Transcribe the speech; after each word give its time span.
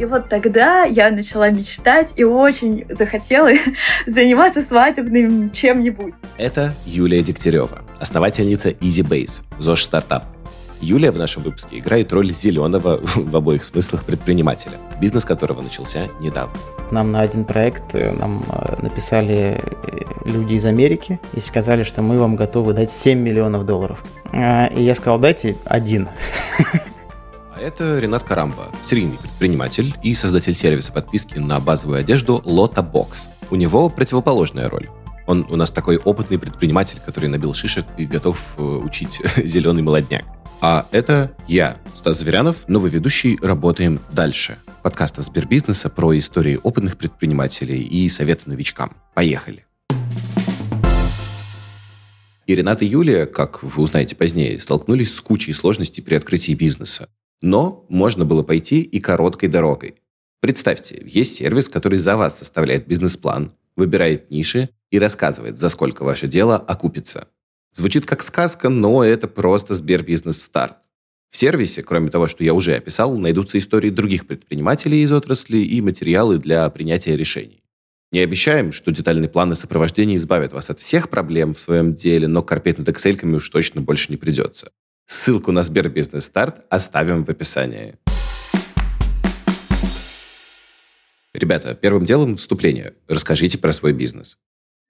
И 0.00 0.06
вот 0.06 0.30
тогда 0.30 0.84
я 0.84 1.10
начала 1.10 1.50
мечтать 1.50 2.14
и 2.16 2.24
очень 2.24 2.86
захотела 2.88 3.50
заниматься 4.06 4.62
свадебным 4.62 5.50
чем-нибудь. 5.50 6.14
Это 6.38 6.74
Юлия 6.86 7.22
Дегтярева, 7.22 7.82
основательница 7.98 8.70
EasyBase, 8.70 9.42
ЗОЖ 9.58 9.82
стартап. 9.82 10.24
Юлия 10.80 11.10
в 11.10 11.18
нашем 11.18 11.42
выпуске 11.42 11.80
играет 11.80 12.10
роль 12.14 12.30
зеленого 12.30 12.98
в 13.14 13.36
обоих 13.36 13.62
смыслах 13.62 14.04
предпринимателя, 14.04 14.78
бизнес 14.98 15.26
которого 15.26 15.60
начался 15.60 16.08
недавно. 16.22 16.56
Нам 16.90 17.12
на 17.12 17.20
один 17.20 17.44
проект 17.44 17.94
э, 17.94 18.10
нам 18.10 18.42
э, 18.48 18.82
написали 18.82 19.60
э, 19.60 19.98
люди 20.24 20.54
из 20.54 20.64
Америки 20.64 21.20
и 21.34 21.40
сказали, 21.40 21.82
что 21.82 22.00
мы 22.00 22.18
вам 22.18 22.36
готовы 22.36 22.72
дать 22.72 22.90
7 22.90 23.18
миллионов 23.18 23.66
долларов. 23.66 24.02
А, 24.32 24.64
и 24.68 24.82
я 24.82 24.94
сказал, 24.94 25.18
дайте 25.18 25.58
один. 25.66 26.08
Это 27.60 27.98
Ренат 27.98 28.24
Карамба, 28.24 28.72
серийный 28.80 29.18
предприниматель 29.18 29.94
и 30.02 30.14
создатель 30.14 30.54
сервиса 30.54 30.92
подписки 30.92 31.36
на 31.36 31.60
базовую 31.60 31.98
одежду 31.98 32.40
Lotta 32.46 32.76
Box. 32.76 33.28
У 33.50 33.56
него 33.56 33.90
противоположная 33.90 34.70
роль. 34.70 34.86
Он 35.26 35.44
у 35.46 35.56
нас 35.56 35.70
такой 35.70 35.98
опытный 35.98 36.38
предприниматель, 36.38 37.00
который 37.04 37.28
набил 37.28 37.52
шишек 37.52 37.84
и 37.98 38.06
готов 38.06 38.40
учить 38.56 39.20
зеленый 39.36 39.82
молодняк. 39.82 40.24
А 40.62 40.86
это 40.90 41.32
я, 41.48 41.76
Стас 41.94 42.20
Зверянов, 42.20 42.66
новый 42.66 42.90
ведущий 42.90 43.38
«Работаем 43.42 44.00
дальше». 44.10 44.56
Подкаста 44.82 45.20
Сбербизнеса 45.20 45.90
про 45.90 46.16
истории 46.16 46.58
опытных 46.62 46.96
предпринимателей 46.96 47.82
и 47.82 48.08
советы 48.08 48.48
новичкам. 48.48 48.96
Поехали! 49.12 49.66
И 52.46 52.54
Ренат 52.54 52.80
и 52.80 52.86
Юлия, 52.86 53.26
как 53.26 53.62
вы 53.62 53.82
узнаете 53.82 54.16
позднее, 54.16 54.58
столкнулись 54.58 55.14
с 55.14 55.20
кучей 55.20 55.52
сложностей 55.52 56.02
при 56.02 56.14
открытии 56.14 56.54
бизнеса. 56.54 57.10
Но 57.42 57.86
можно 57.88 58.24
было 58.24 58.42
пойти 58.42 58.80
и 58.80 59.00
короткой 59.00 59.48
дорогой. 59.48 59.96
Представьте, 60.40 61.02
есть 61.04 61.36
сервис, 61.36 61.68
который 61.68 61.98
за 61.98 62.16
вас 62.16 62.38
составляет 62.38 62.86
бизнес-план, 62.86 63.52
выбирает 63.76 64.30
ниши 64.30 64.70
и 64.90 64.98
рассказывает, 64.98 65.58
за 65.58 65.68
сколько 65.68 66.04
ваше 66.04 66.28
дело 66.28 66.56
окупится. 66.56 67.28
Звучит 67.72 68.06
как 68.06 68.22
сказка, 68.22 68.68
но 68.68 69.04
это 69.04 69.28
просто 69.28 69.74
Сбербизнес 69.74 70.42
старт. 70.42 70.76
В 71.30 71.36
сервисе, 71.36 71.82
кроме 71.82 72.10
того, 72.10 72.26
что 72.26 72.42
я 72.42 72.54
уже 72.54 72.74
описал, 72.74 73.16
найдутся 73.16 73.58
истории 73.58 73.90
других 73.90 74.26
предпринимателей 74.26 75.02
из 75.02 75.12
отрасли 75.12 75.58
и 75.58 75.80
материалы 75.80 76.38
для 76.38 76.68
принятия 76.70 77.16
решений. 77.16 77.62
Не 78.10 78.18
обещаем, 78.20 78.72
что 78.72 78.90
детальные 78.90 79.28
планы 79.28 79.54
сопровождения 79.54 80.16
избавят 80.16 80.52
вас 80.52 80.70
от 80.70 80.80
всех 80.80 81.08
проблем 81.08 81.54
в 81.54 81.60
своем 81.60 81.94
деле, 81.94 82.26
но 82.26 82.42
корпеть 82.42 82.78
над 82.78 82.88
Excel 82.88 83.36
уж 83.36 83.48
точно 83.48 83.80
больше 83.80 84.10
не 84.10 84.16
придется. 84.16 84.72
Ссылку 85.10 85.50
на 85.50 85.64
Сбербизнес 85.64 86.26
старт 86.26 86.64
оставим 86.70 87.24
в 87.24 87.28
описании. 87.28 87.96
Ребята, 91.34 91.74
первым 91.74 92.04
делом 92.04 92.36
вступление. 92.36 92.94
Расскажите 93.08 93.58
про 93.58 93.72
свой 93.72 93.92
бизнес. 93.92 94.38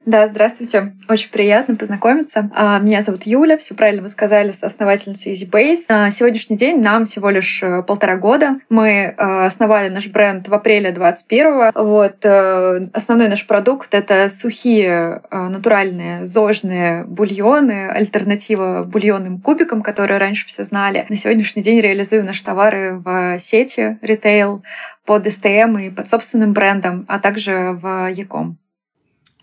Да, 0.06 0.26
здравствуйте. 0.28 0.94
Очень 1.10 1.30
приятно 1.30 1.76
познакомиться. 1.76 2.50
А, 2.54 2.78
меня 2.78 3.02
зовут 3.02 3.24
Юля, 3.24 3.58
все 3.58 3.74
правильно 3.74 4.00
вы 4.00 4.08
сказали, 4.08 4.50
основательница 4.58 5.28
EasyBase. 5.28 5.84
На 5.90 6.10
сегодняшний 6.10 6.56
день 6.56 6.80
нам 6.80 7.04
всего 7.04 7.28
лишь 7.28 7.62
э, 7.62 7.82
полтора 7.82 8.16
года. 8.16 8.56
Мы 8.70 8.88
э, 8.88 9.14
основали 9.14 9.90
наш 9.90 10.08
бренд 10.08 10.48
в 10.48 10.54
апреле 10.54 10.92
2021. 10.92 11.72
Вот. 11.74 12.16
Э, 12.24 12.88
основной 12.94 13.28
наш 13.28 13.46
продукт— 13.46 13.88
это 13.94 14.30
сухие 14.30 15.20
натуральные 15.30 16.24
зожные 16.24 17.04
бульоны, 17.04 17.90
альтернатива 17.90 18.84
бульонным 18.84 19.38
кубикам, 19.38 19.82
которые 19.82 20.16
раньше 20.16 20.46
все 20.46 20.64
знали. 20.64 21.04
На 21.10 21.16
сегодняшний 21.16 21.62
день 21.62 21.78
реализуем 21.78 22.24
наши 22.24 22.42
товары 22.42 22.96
в 23.04 23.38
сети 23.38 23.98
ритейл 24.00 24.64
под 25.04 25.26
STM 25.26 25.78
и 25.82 25.90
под 25.90 26.08
собственным 26.08 26.54
брендом, 26.54 27.04
а 27.06 27.18
также 27.18 27.78
в 27.80 28.08
Яком. 28.08 28.56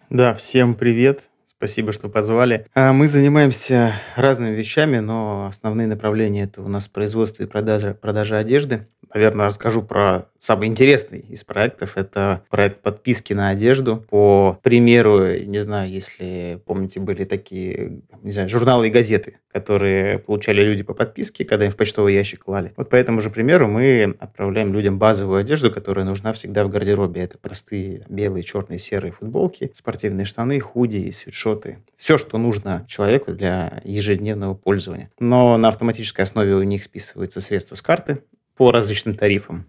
Да, 0.09 0.33
всем 0.33 0.75
привет. 0.75 1.30
Спасибо, 1.58 1.92
что 1.92 2.08
позвали. 2.08 2.65
А, 2.73 2.93
мы 2.93 3.09
занимаемся 3.09 3.93
разными 4.15 4.55
вещами, 4.55 4.99
но 4.99 5.48
основные 5.48 5.86
направления 5.86 6.43
это 6.43 6.61
у 6.61 6.70
нас 6.70 6.87
производство 6.87 7.43
и 7.43 7.45
продажа, 7.45 7.93
продажа 7.93 8.37
одежды. 8.37 8.87
Наверное, 9.14 9.48
расскажу 9.48 9.81
про 9.81 10.30
самый 10.39 10.67
интересный 10.67 11.20
из 11.20 11.43
проектов. 11.43 11.98
Это 11.98 12.43
проект 12.49 12.81
подписки 12.81 13.33
на 13.33 13.49
одежду. 13.49 14.05
По 14.09 14.59
примеру, 14.64 15.36
не 15.39 15.59
знаю, 15.59 15.89
если 15.89 16.61
помните, 16.65 16.99
были 16.99 17.23
такие 17.23 18.02
не 18.27 18.33
знаю, 18.33 18.49
журналы 18.49 18.87
и 18.87 18.92
газеты, 18.92 19.39
которые 19.52 20.20
получали 20.20 20.61
люди 20.61 20.83
по 20.83 20.93
подписке, 20.93 21.45
когда 21.45 21.65
им 21.65 21.71
в 21.71 21.77
почтовый 21.77 22.14
ящик 22.14 22.43
клали. 22.43 22.73
Вот 22.75 22.89
по 22.89 22.95
этому 22.95 23.21
же 23.21 23.30
примеру 23.30 23.67
мы 23.67 24.15
отправляем 24.20 24.73
людям 24.73 24.99
базовую 24.99 25.39
одежду, 25.39 25.71
которая 25.71 26.05
нужна 26.05 26.33
всегда 26.33 26.65
в 26.65 26.69
гардеробе. 26.69 27.21
Это 27.21 27.37
простые 27.37 28.05
белые, 28.09 28.43
черные, 28.43 28.80
серые 28.80 29.11
футболки, 29.11 29.71
спортивные 29.73 30.25
штаны, 30.25 30.59
худи 30.59 31.11
свитшоты. 31.11 31.80
Все, 31.95 32.17
что 32.17 32.37
нужно 32.37 32.86
человеку 32.87 33.31
для 33.31 33.81
ежедневного 33.83 34.54
пользования. 34.54 35.11
Но 35.19 35.58
на 35.58 35.69
автоматической 35.69 36.23
основе 36.23 36.55
у 36.55 36.64
них 36.64 36.83
списываются 36.83 37.39
средства 37.39 37.75
с 37.75 37.81
карты 37.81 38.23
по 38.55 38.71
различным 38.71 39.15
тарифам. 39.15 39.65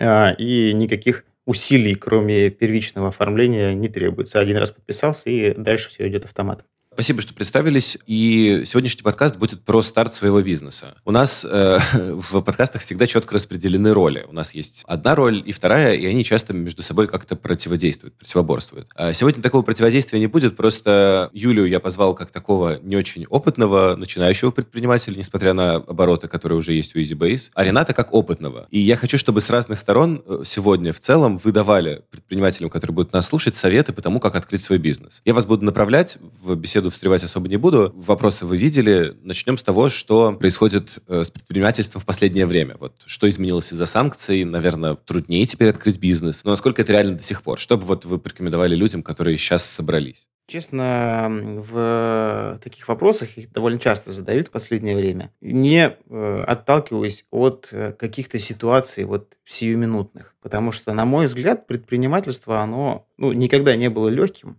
А, 0.00 0.34
и 0.38 0.72
никаких 0.72 1.24
усилий, 1.46 1.94
кроме 1.94 2.50
первичного 2.50 3.08
оформления, 3.08 3.74
не 3.74 3.88
требуется. 3.88 4.40
Один 4.40 4.56
раз 4.56 4.70
подписался, 4.70 5.30
и 5.30 5.54
дальше 5.54 5.88
все 5.88 6.08
идет 6.08 6.24
автоматом. 6.24 6.66
Спасибо, 6.94 7.22
что 7.22 7.32
представились. 7.32 7.96
И 8.06 8.64
сегодняшний 8.66 9.02
подкаст 9.02 9.36
будет 9.36 9.64
про 9.64 9.80
старт 9.80 10.12
своего 10.12 10.42
бизнеса. 10.42 10.94
У 11.06 11.10
нас 11.10 11.44
э, 11.48 11.78
в 11.94 12.42
подкастах 12.42 12.82
всегда 12.82 13.06
четко 13.06 13.34
распределены 13.34 13.94
роли. 13.94 14.26
У 14.28 14.32
нас 14.32 14.52
есть 14.52 14.84
одна 14.86 15.14
роль 15.14 15.42
и 15.44 15.52
вторая, 15.52 15.94
и 15.94 16.04
они 16.04 16.22
часто 16.22 16.52
между 16.52 16.82
собой 16.82 17.08
как-то 17.08 17.34
противодействуют, 17.34 18.18
противоборствуют. 18.18 18.88
А 18.94 19.14
сегодня 19.14 19.42
такого 19.42 19.62
противодействия 19.62 20.20
не 20.20 20.26
будет, 20.26 20.54
просто 20.54 21.30
Юлю 21.32 21.64
я 21.64 21.80
позвал 21.80 22.14
как 22.14 22.30
такого 22.30 22.78
не 22.82 22.96
очень 22.96 23.24
опытного 23.24 23.96
начинающего 23.96 24.50
предпринимателя, 24.50 25.16
несмотря 25.16 25.54
на 25.54 25.76
обороты, 25.76 26.28
которые 26.28 26.58
уже 26.58 26.74
есть 26.74 26.94
у 26.94 26.98
EasyBase, 26.98 27.52
а 27.54 27.64
Рената 27.64 27.94
как 27.94 28.12
опытного. 28.12 28.66
И 28.70 28.78
я 28.78 28.96
хочу, 28.96 29.16
чтобы 29.16 29.40
с 29.40 29.48
разных 29.48 29.78
сторон 29.78 30.22
э, 30.26 30.42
сегодня 30.44 30.92
в 30.92 31.00
целом 31.00 31.38
вы 31.38 31.52
давали 31.52 32.02
предпринимателям, 32.10 32.68
которые 32.68 32.94
будут 32.94 33.14
нас 33.14 33.26
слушать, 33.26 33.56
советы 33.56 33.94
по 33.94 34.02
тому, 34.02 34.20
как 34.20 34.36
открыть 34.36 34.60
свой 34.60 34.78
бизнес. 34.78 35.22
Я 35.24 35.32
вас 35.32 35.46
буду 35.46 35.64
направлять 35.64 36.18
в 36.42 36.54
беседу 36.54 36.81
беседу 36.82 36.90
встревать 36.90 37.22
особо 37.22 37.48
не 37.48 37.56
буду. 37.56 37.92
Вопросы 37.94 38.44
вы 38.44 38.56
видели. 38.56 39.14
Начнем 39.22 39.56
с 39.56 39.62
того, 39.62 39.88
что 39.88 40.32
происходит 40.32 40.98
э, 41.06 41.22
с 41.22 41.30
предпринимательством 41.30 42.02
в 42.02 42.04
последнее 42.04 42.44
время. 42.44 42.76
Вот 42.80 42.94
что 43.06 43.30
изменилось 43.30 43.72
из-за 43.72 43.86
санкций? 43.86 44.44
Наверное, 44.44 44.96
труднее 44.96 45.46
теперь 45.46 45.68
открыть 45.68 45.98
бизнес. 45.98 46.42
Но 46.42 46.50
насколько 46.50 46.82
это 46.82 46.92
реально 46.92 47.16
до 47.16 47.22
сих 47.22 47.42
пор? 47.42 47.60
Что 47.60 47.76
бы 47.76 47.84
вот 47.84 48.04
вы 48.04 48.18
порекомендовали 48.18 48.74
людям, 48.74 49.04
которые 49.04 49.36
сейчас 49.36 49.64
собрались? 49.64 50.28
Честно, 50.48 51.28
в 51.30 52.58
таких 52.64 52.88
вопросах 52.88 53.38
их 53.38 53.52
довольно 53.52 53.78
часто 53.78 54.10
задают 54.10 54.48
в 54.48 54.50
последнее 54.50 54.96
время, 54.96 55.30
не 55.40 55.96
э, 56.10 56.44
отталкиваясь 56.46 57.24
от 57.30 57.68
э, 57.70 57.92
каких-то 57.92 58.40
ситуаций 58.40 59.04
вот 59.04 59.36
сиюминутных. 59.44 60.34
Потому 60.42 60.72
что, 60.72 60.92
на 60.92 61.04
мой 61.04 61.26
взгляд, 61.26 61.68
предпринимательство, 61.68 62.60
оно 62.60 63.06
ну, 63.16 63.32
никогда 63.32 63.76
не 63.76 63.88
было 63.88 64.08
легким 64.08 64.58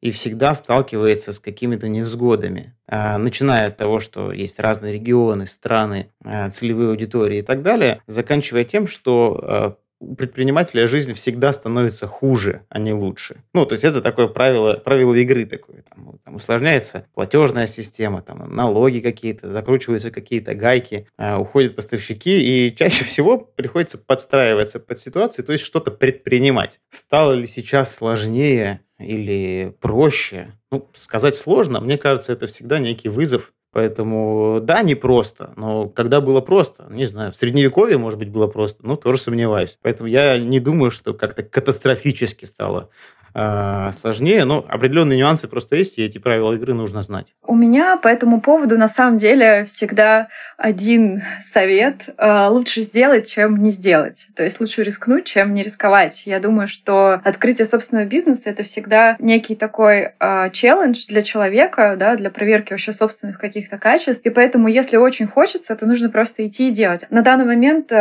и 0.00 0.10
всегда 0.10 0.54
сталкивается 0.54 1.32
с 1.32 1.40
какими-то 1.40 1.88
невзгодами. 1.88 2.74
А, 2.88 3.18
начиная 3.18 3.68
от 3.68 3.76
того, 3.76 4.00
что 4.00 4.32
есть 4.32 4.60
разные 4.60 4.92
регионы, 4.92 5.46
страны, 5.46 6.12
а, 6.24 6.50
целевые 6.50 6.90
аудитории 6.90 7.38
и 7.38 7.42
так 7.42 7.62
далее, 7.62 8.02
заканчивая 8.06 8.64
тем, 8.64 8.86
что 8.86 9.40
а, 9.42 9.76
у 9.98 10.14
предпринимателя 10.14 10.86
жизнь 10.86 11.14
всегда 11.14 11.52
становится 11.52 12.06
хуже, 12.06 12.62
а 12.68 12.78
не 12.78 12.92
лучше. 12.92 13.42
Ну, 13.54 13.64
то 13.64 13.72
есть 13.72 13.84
это 13.84 14.02
такое 14.02 14.26
правило, 14.26 14.74
правило 14.74 15.14
игры 15.14 15.46
такое. 15.46 15.84
Там, 15.88 16.18
там 16.22 16.34
усложняется 16.36 17.06
платежная 17.14 17.66
система, 17.66 18.20
там 18.20 18.54
налоги 18.54 19.00
какие-то, 19.00 19.50
закручиваются 19.50 20.10
какие-то 20.10 20.54
гайки, 20.54 21.08
э, 21.16 21.36
уходят 21.36 21.76
поставщики, 21.76 22.66
и 22.68 22.76
чаще 22.76 23.04
всего 23.06 23.38
приходится 23.38 23.96
подстраиваться 23.96 24.80
под 24.80 24.98
ситуацию, 24.98 25.44
то 25.44 25.52
есть 25.52 25.64
что-то 25.64 25.90
предпринимать. 25.90 26.78
Стало 26.90 27.32
ли 27.32 27.46
сейчас 27.46 27.94
сложнее 27.94 28.80
или 28.98 29.76
проще? 29.80 30.52
Ну, 30.70 30.90
сказать 30.94 31.36
сложно. 31.36 31.80
Мне 31.80 31.98
кажется, 31.98 32.32
это 32.32 32.46
всегда 32.46 32.78
некий 32.78 33.08
вызов 33.08 33.52
Поэтому, 33.76 34.60
да, 34.62 34.80
непросто, 34.82 35.52
но 35.56 35.86
когда 35.86 36.22
было 36.22 36.40
просто, 36.40 36.86
не 36.88 37.04
знаю, 37.04 37.30
в 37.30 37.36
Средневековье, 37.36 37.98
может 37.98 38.18
быть, 38.18 38.30
было 38.30 38.46
просто, 38.46 38.86
но 38.86 38.96
тоже 38.96 39.18
сомневаюсь. 39.18 39.78
Поэтому 39.82 40.08
я 40.08 40.38
не 40.38 40.60
думаю, 40.60 40.90
что 40.90 41.12
как-то 41.12 41.42
катастрофически 41.42 42.46
стало 42.46 42.88
э, 43.36 43.90
сложнее, 44.00 44.44
но 44.44 44.64
определенные 44.68 45.18
нюансы 45.18 45.48
просто 45.48 45.76
есть, 45.76 45.98
и 45.98 46.04
эти 46.04 46.18
правила 46.18 46.54
игры 46.54 46.74
нужно 46.74 47.02
знать. 47.02 47.26
У 47.46 47.54
меня 47.54 47.96
по 47.96 48.08
этому 48.08 48.40
поводу 48.40 48.78
на 48.78 48.88
самом 48.88 49.18
деле 49.18 49.64
всегда 49.64 50.28
один 50.56 51.22
совет. 51.42 52.08
Э, 52.16 52.46
лучше 52.48 52.80
сделать, 52.80 53.30
чем 53.30 53.58
не 53.58 53.70
сделать. 53.70 54.28
То 54.34 54.42
есть 54.42 54.58
лучше 54.60 54.82
рискнуть, 54.82 55.26
чем 55.26 55.52
не 55.52 55.62
рисковать. 55.62 56.26
Я 56.26 56.38
думаю, 56.38 56.66
что 56.66 57.20
открытие 57.24 57.66
собственного 57.66 58.06
бизнеса— 58.06 58.42
это 58.46 58.62
всегда 58.62 59.16
некий 59.18 59.54
такой 59.54 60.12
э, 60.18 60.50
челлендж 60.50 61.06
для 61.08 61.22
человека, 61.22 61.96
да, 61.98 62.16
для 62.16 62.30
проверки 62.30 62.72
вообще 62.72 62.92
собственных 62.92 63.38
каких 63.38 63.66
каких-то 63.66 63.78
качеств. 63.78 64.24
И 64.24 64.30
поэтому, 64.30 64.68
если 64.68 64.96
очень 64.96 65.26
хочется, 65.26 65.74
то 65.76 65.86
нужно 65.86 66.08
просто 66.08 66.46
идти 66.46 66.68
и 66.68 66.70
делать. 66.70 67.06
На 67.10 67.22
данный 67.22 67.44
момент 67.44 67.92
э, 67.92 67.96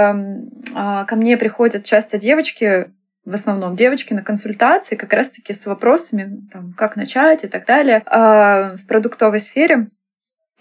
э, 0.76 1.06
ко 1.08 1.16
мне 1.16 1.38
приходят 1.38 1.84
часто 1.84 2.18
девочки, 2.18 2.90
в 3.26 3.34
основном 3.34 3.76
девочки 3.76 4.14
на 4.14 4.24
консультации 4.24 4.96
как 4.96 5.12
раз-таки 5.14 5.54
с 5.54 5.66
вопросами, 5.66 6.48
там, 6.52 6.74
как 6.74 6.96
начать 6.96 7.44
и 7.44 7.48
так 7.48 7.66
далее 7.66 8.04
э, 8.06 8.76
в 8.78 8.86
продуктовой 8.88 9.40
сфере. 9.40 9.88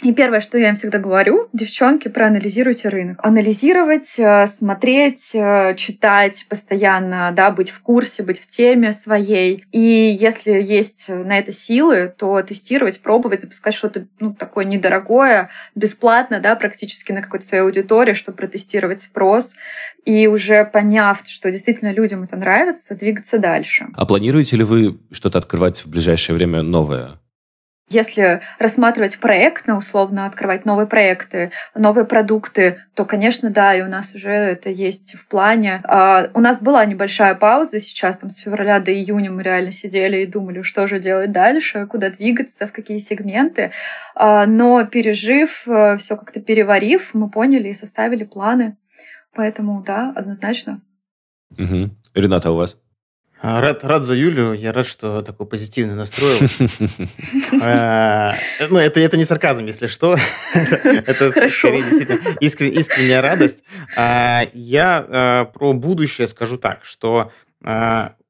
И 0.02 0.12
первое, 0.12 0.40
что 0.40 0.58
я 0.58 0.70
им 0.70 0.74
всегда 0.74 0.98
говорю, 0.98 1.48
девчонки, 1.52 2.08
проанализируйте 2.08 2.88
рынок. 2.88 3.20
Анализировать, 3.22 4.18
э, 4.18 4.48
смотреть, 4.48 5.30
э, 5.34 5.74
читать 5.76 6.46
постоянно, 6.48 7.32
да, 7.32 7.50
быть 7.52 7.70
в 7.70 7.80
курсе, 7.80 8.24
быть 8.24 8.40
в 8.40 8.48
теме 8.48 8.92
своей. 8.92 9.64
И 9.70 9.78
если 9.80 10.50
есть 10.50 11.08
на 11.08 11.38
это 11.38 11.52
силы, 11.52 12.12
то 12.16 12.42
тестировать, 12.42 13.00
пробовать, 13.02 13.40
запускать 13.40 13.74
что-то 13.74 14.06
ну, 14.18 14.34
такое 14.34 14.64
недорогое, 14.64 15.50
бесплатно, 15.76 16.40
да, 16.40 16.56
практически 16.56 17.12
на 17.12 17.22
какой-то 17.22 17.46
своей 17.46 17.62
аудитории, 17.62 18.14
чтобы 18.14 18.36
протестировать 18.36 19.00
спрос. 19.00 19.54
И 20.04 20.26
уже 20.26 20.64
поняв, 20.64 21.22
что 21.24 21.52
действительно 21.52 21.92
людям 21.92 22.24
это 22.24 22.36
нравится, 22.36 22.96
двигаться 22.96 23.38
дальше. 23.38 23.86
А 23.94 24.04
планируете 24.06 24.56
ли 24.56 24.64
вы 24.64 24.98
что-то 25.12 25.38
открывать 25.38 25.84
в 25.84 25.86
ближайшее 25.86 26.34
время 26.34 26.62
новое? 26.62 27.20
Если 27.90 28.40
рассматривать 28.58 29.18
проектно, 29.18 29.76
условно 29.76 30.24
открывать 30.24 30.64
новые 30.64 30.86
проекты, 30.86 31.52
новые 31.74 32.06
продукты, 32.06 32.80
то, 32.94 33.04
конечно, 33.04 33.50
да, 33.50 33.74
и 33.74 33.82
у 33.82 33.88
нас 33.88 34.14
уже 34.14 34.30
это 34.30 34.70
есть 34.70 35.14
в 35.14 35.28
плане. 35.28 35.82
А, 35.84 36.30
у 36.32 36.40
нас 36.40 36.62
была 36.62 36.84
небольшая 36.86 37.34
пауза 37.34 37.80
сейчас, 37.80 38.16
там, 38.16 38.30
с 38.30 38.38
февраля 38.38 38.80
до 38.80 38.90
июня 38.90 39.30
мы 39.30 39.42
реально 39.42 39.70
сидели 39.70 40.22
и 40.22 40.26
думали, 40.26 40.62
что 40.62 40.86
же 40.86 40.98
делать 40.98 41.30
дальше, 41.30 41.86
куда 41.86 42.08
двигаться, 42.08 42.66
в 42.66 42.72
какие 42.72 42.98
сегменты. 42.98 43.70
А, 44.14 44.46
но 44.46 44.86
пережив, 44.86 45.68
э, 45.68 45.98
все 45.98 46.16
как-то 46.16 46.40
переварив, 46.40 47.12
мы 47.12 47.28
поняли 47.28 47.68
и 47.68 47.74
составили 47.74 48.24
планы. 48.24 48.78
Поэтому, 49.34 49.82
да, 49.82 50.10
однозначно. 50.16 50.80
Угу. 51.58 51.90
Рената, 52.14 52.50
у 52.50 52.56
вас? 52.56 52.80
Рад, 53.44 53.84
рад 53.84 54.04
за 54.04 54.14
Юлю. 54.14 54.54
Я 54.54 54.72
рад, 54.72 54.86
что 54.86 55.20
такой 55.20 55.46
позитивный 55.46 55.94
настроил. 55.94 56.38
А, 57.60 58.32
ну, 58.70 58.78
это, 58.78 59.00
это 59.00 59.18
не 59.18 59.24
сарказм, 59.24 59.66
если 59.66 59.86
что. 59.86 60.16
Это 60.54 61.30
скорее 61.30 61.82
действительно 61.82 62.38
искренняя 62.40 63.20
радость. 63.20 63.62
А, 63.98 64.46
я 64.54 65.50
про 65.52 65.74
будущее 65.74 66.26
скажу 66.26 66.56
так, 66.56 66.84
что 66.84 67.32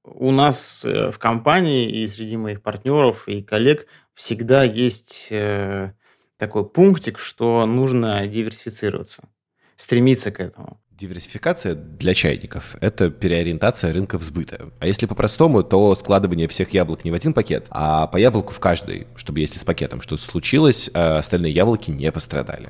у 0.04 0.30
нас 0.30 0.84
э, 0.84 1.10
в 1.10 1.18
компании 1.18 1.90
и 1.90 2.06
среди 2.08 2.36
моих 2.36 2.62
партнеров 2.62 3.26
и 3.26 3.42
коллег 3.42 3.86
всегда 4.12 4.62
есть 4.62 5.28
э, 5.30 5.92
такой 6.36 6.68
пунктик, 6.68 7.18
что 7.18 7.64
нужно 7.64 8.26
диверсифицироваться, 8.26 9.28
стремиться 9.76 10.30
к 10.30 10.40
этому. 10.40 10.78
Диверсификация 10.96 11.74
для 11.74 12.14
чайников– 12.14 12.76
это 12.80 13.10
переориентация 13.10 13.92
рынка 13.92 14.16
сбыта. 14.20 14.70
А 14.78 14.86
если 14.86 15.06
по-простому, 15.06 15.64
то 15.64 15.92
складывание 15.96 16.46
всех 16.46 16.72
яблок 16.72 17.04
не 17.04 17.10
в 17.10 17.14
один 17.14 17.32
пакет, 17.32 17.66
а 17.70 18.06
по 18.06 18.16
яблоку 18.16 18.52
в 18.52 18.60
каждый, 18.60 19.08
чтобы 19.16 19.40
если 19.40 19.58
с 19.58 19.64
пакетом 19.64 20.00
что-то 20.02 20.22
случилось, 20.22 20.88
а 20.94 21.18
остальные 21.18 21.52
яблоки 21.52 21.90
не 21.90 22.12
пострадали. 22.12 22.68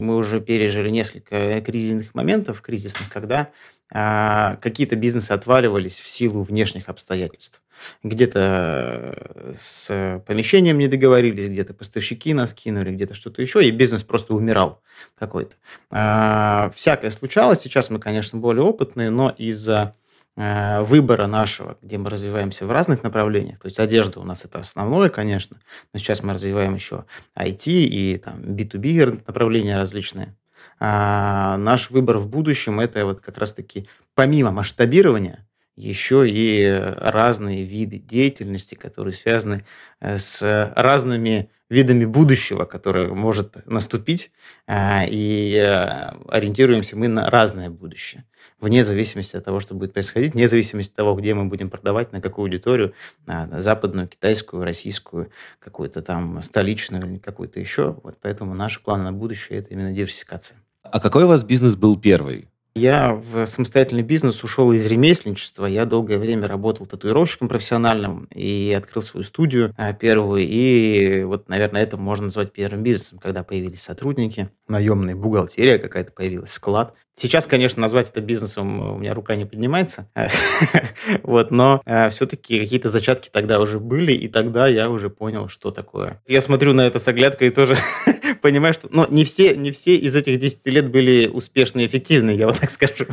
Мы 0.00 0.16
уже 0.16 0.40
пережили 0.40 0.90
несколько 0.90 1.60
кризисных 1.60 2.16
моментов, 2.16 2.60
кризисных, 2.60 3.08
когда 3.08 3.50
а, 3.92 4.56
какие-то 4.56 4.96
бизнесы 4.96 5.30
отваливались 5.30 6.00
в 6.00 6.08
силу 6.08 6.42
внешних 6.42 6.88
обстоятельств 6.88 7.62
где-то 8.02 9.14
э, 9.16 9.54
с 9.58 10.22
помещением 10.26 10.78
не 10.78 10.88
договорились, 10.88 11.48
где-то 11.48 11.74
поставщики 11.74 12.34
нас 12.34 12.54
кинули, 12.54 12.90
где-то 12.90 13.14
что-то 13.14 13.42
еще, 13.42 13.66
и 13.66 13.70
бизнес 13.70 14.02
просто 14.02 14.34
умирал 14.34 14.82
какой-то. 15.18 15.54
А, 15.90 16.70
всякое 16.74 17.10
случалось. 17.10 17.60
Сейчас 17.60 17.90
мы, 17.90 17.98
конечно, 17.98 18.38
более 18.38 18.64
опытные, 18.64 19.10
но 19.10 19.30
из-за 19.36 19.94
э, 20.36 20.82
выбора 20.82 21.26
нашего, 21.26 21.78
где 21.82 21.98
мы 21.98 22.10
развиваемся 22.10 22.66
в 22.66 22.72
разных 22.72 23.02
направлениях, 23.02 23.60
то 23.60 23.66
есть 23.66 23.78
одежда 23.78 24.20
у 24.20 24.24
нас 24.24 24.44
это 24.44 24.58
основное, 24.58 25.08
конечно, 25.08 25.58
но 25.92 25.98
сейчас 25.98 26.22
мы 26.22 26.32
развиваем 26.32 26.74
еще 26.74 27.04
IT 27.36 27.66
и 27.66 28.16
там 28.18 28.40
B2B 28.40 29.22
направления 29.26 29.76
различные. 29.76 30.36
А 30.80 31.56
наш 31.56 31.90
выбор 31.90 32.18
в 32.18 32.28
будущем 32.28 32.80
это 32.80 33.06
вот 33.06 33.20
как 33.20 33.38
раз-таки 33.38 33.88
помимо 34.14 34.50
масштабирования 34.50 35.46
еще 35.76 36.28
и 36.28 36.66
разные 36.68 37.64
виды 37.64 37.98
деятельности, 37.98 38.74
которые 38.74 39.12
связаны 39.12 39.64
э, 40.00 40.18
с 40.18 40.72
разными 40.76 41.50
видами 41.70 42.04
будущего, 42.04 42.64
которое 42.64 43.08
может 43.08 43.66
наступить, 43.66 44.30
а, 44.66 45.04
и 45.08 45.54
э, 45.54 46.12
ориентируемся 46.28 46.96
мы 46.96 47.08
на 47.08 47.30
разное 47.30 47.70
будущее, 47.70 48.24
вне 48.60 48.84
зависимости 48.84 49.36
от 49.36 49.44
того, 49.44 49.60
что 49.60 49.74
будет 49.74 49.92
происходить, 49.92 50.34
вне 50.34 50.46
зависимости 50.46 50.92
от 50.92 50.96
того, 50.96 51.14
где 51.14 51.34
мы 51.34 51.46
будем 51.46 51.70
продавать, 51.70 52.12
на 52.12 52.20
какую 52.20 52.44
аудиторию, 52.44 52.94
на 53.26 53.60
западную, 53.60 54.08
китайскую, 54.08 54.62
российскую, 54.62 55.30
какую-то 55.58 56.02
там 56.02 56.42
столичную 56.42 57.06
или 57.06 57.18
какую-то 57.18 57.58
еще. 57.58 57.96
Вот 58.02 58.18
поэтому 58.20 58.54
наши 58.54 58.82
планы 58.82 59.04
на 59.04 59.12
будущее– 59.12 59.58
это 59.60 59.70
именно 59.70 59.92
диверсификация. 59.92 60.58
А 60.82 61.00
какой 61.00 61.24
у 61.24 61.28
вас 61.28 61.42
бизнес 61.42 61.76
был 61.76 61.98
первый? 61.98 62.48
Я 62.76 63.14
в 63.14 63.46
самостоятельный 63.46 64.02
бизнес 64.02 64.42
ушел 64.42 64.72
из 64.72 64.84
ремесленничества. 64.88 65.66
Я 65.66 65.84
долгое 65.84 66.18
время 66.18 66.48
работал 66.48 66.86
татуировщиком 66.86 67.48
профессиональным 67.48 68.24
и 68.34 68.74
открыл 68.76 69.00
свою 69.00 69.22
студию 69.22 69.72
а, 69.76 69.92
первую. 69.92 70.42
И 70.42 71.22
вот, 71.22 71.48
наверное, 71.48 71.82
это 71.82 71.96
можно 71.96 72.24
назвать 72.26 72.52
первым 72.52 72.82
бизнесом, 72.82 73.20
когда 73.20 73.44
появились 73.44 73.80
сотрудники, 73.80 74.48
наемная 74.66 75.14
бухгалтерия 75.14 75.78
какая-то 75.78 76.10
появилась, 76.10 76.50
склад. 76.50 76.94
Сейчас, 77.16 77.46
конечно, 77.46 77.80
назвать 77.80 78.10
это 78.10 78.20
бизнесом 78.20 78.96
у 78.96 78.98
меня 78.98 79.14
рука 79.14 79.36
не 79.36 79.44
поднимается, 79.44 80.10
вот, 81.22 81.52
но 81.52 81.80
а, 81.86 82.08
все-таки 82.08 82.58
какие-то 82.58 82.88
зачатки 82.88 83.30
тогда 83.32 83.60
уже 83.60 83.78
были, 83.78 84.12
и 84.12 84.26
тогда 84.26 84.66
я 84.66 84.90
уже 84.90 85.10
понял, 85.10 85.48
что 85.48 85.70
такое. 85.70 86.20
Я 86.26 86.42
смотрю 86.42 86.72
на 86.72 86.84
это 86.84 86.98
с 86.98 87.06
оглядкой 87.06 87.48
и 87.48 87.50
тоже 87.52 87.76
понимаю, 88.44 88.74
что 88.74 88.88
ну, 88.90 89.06
не, 89.08 89.24
все, 89.24 89.56
не 89.56 89.70
все 89.70 89.96
из 89.96 90.14
этих 90.14 90.38
10 90.38 90.66
лет 90.66 90.90
были 90.90 91.28
успешны 91.28 91.80
и 91.80 91.86
эффективны, 91.86 92.32
я 92.32 92.46
вот 92.46 92.60
так 92.60 92.70
скажу. 92.70 93.06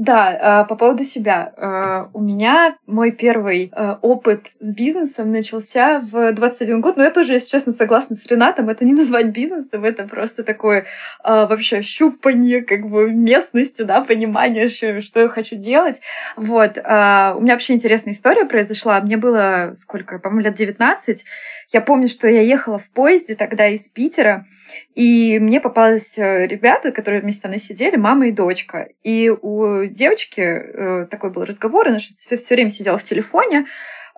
Да, 0.00 0.38
а, 0.40 0.64
по 0.64 0.76
поводу 0.76 1.04
себя. 1.04 1.52
А, 1.58 2.08
у 2.14 2.22
меня 2.22 2.78
мой 2.86 3.12
первый 3.12 3.70
а, 3.70 3.98
опыт 4.00 4.46
с 4.58 4.72
бизнесом 4.72 5.30
начался 5.30 5.98
в 5.98 6.32
21 6.32 6.80
год. 6.80 6.96
Но 6.96 7.02
я 7.02 7.10
тоже, 7.10 7.34
если 7.34 7.50
честно, 7.50 7.74
согласна 7.74 8.16
с 8.16 8.24
Ренатом. 8.24 8.70
Это 8.70 8.86
не 8.86 8.94
назвать 8.94 9.26
бизнесом, 9.26 9.84
это 9.84 10.04
просто 10.04 10.42
такое 10.42 10.86
вообще 11.22 11.82
щупание 11.82 12.62
как 12.62 12.88
бы 12.88 13.12
местности, 13.12 13.82
да, 13.82 14.00
понимание, 14.00 14.68
что 14.68 15.20
я 15.20 15.28
хочу 15.28 15.56
делать. 15.56 16.00
Вот. 16.34 16.78
У 16.78 16.80
меня 16.80 17.52
вообще 17.52 17.74
интересная 17.74 18.14
история 18.14 18.46
произошла. 18.46 19.02
Мне 19.02 19.18
было 19.18 19.74
сколько, 19.76 20.18
по-моему, 20.18 20.46
лет 20.46 20.54
19. 20.54 21.26
Я 21.74 21.80
помню, 21.82 22.08
что 22.08 22.26
я 22.26 22.40
ехала 22.40 22.78
в 22.78 22.88
поезде 22.88 23.34
тогда 23.34 23.68
из 23.68 23.86
Питера, 23.90 24.46
и 24.94 25.38
мне 25.38 25.60
попались 25.60 26.18
э, 26.18 26.46
ребята, 26.46 26.92
которые 26.92 27.22
вместе 27.22 27.42
со 27.42 27.48
мной 27.48 27.58
сидели, 27.58 27.96
мама 27.96 28.28
и 28.28 28.32
дочка. 28.32 28.88
И 29.02 29.28
у 29.30 29.84
девочки 29.86 30.40
э, 30.40 31.06
такой 31.10 31.30
был 31.30 31.44
разговор, 31.44 31.88
она 31.88 31.98
что 31.98 32.36
все 32.36 32.54
время 32.54 32.70
сидела 32.70 32.98
в 32.98 33.04
телефоне, 33.04 33.66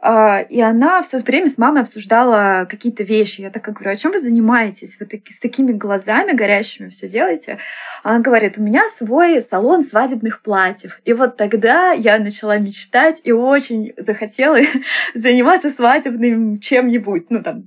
и 0.05 0.61
она 0.61 1.01
все 1.03 1.19
время 1.19 1.49
с 1.49 1.59
мамой 1.59 1.83
обсуждала 1.83 2.67
какие-то 2.69 3.05
вещи. 3.05 3.43
Я 3.43 3.51
так 3.51 3.63
говорю, 3.63 3.91
о 3.91 3.97
чем 3.97 4.11
вы 4.13 4.19
занимаетесь? 4.19 4.99
Вы 4.99 5.07
таки, 5.07 5.33
с 5.33 5.39
такими 5.39 5.73
глазами 5.73 6.33
горящими 6.33 6.89
все 6.89 7.09
делаете? 7.09 7.59
Она 8.03 8.19
говорит, 8.19 8.59
у 8.59 8.63
меня 8.63 8.83
свой 8.99 9.41
салон 9.41 9.85
свадебных 9.85 10.43
платьев. 10.43 11.01
И 11.05 11.13
вот 11.13 11.37
тогда 11.37 11.93
я 11.93 12.19
начала 12.19 12.59
мечтать 12.59 13.21
и 13.23 13.33
очень 13.33 13.93
захотела 13.97 14.59
заниматься 15.15 15.71
свадебным 15.71 16.59
чем-нибудь. 16.59 17.31
Ну, 17.31 17.43
там, 17.43 17.65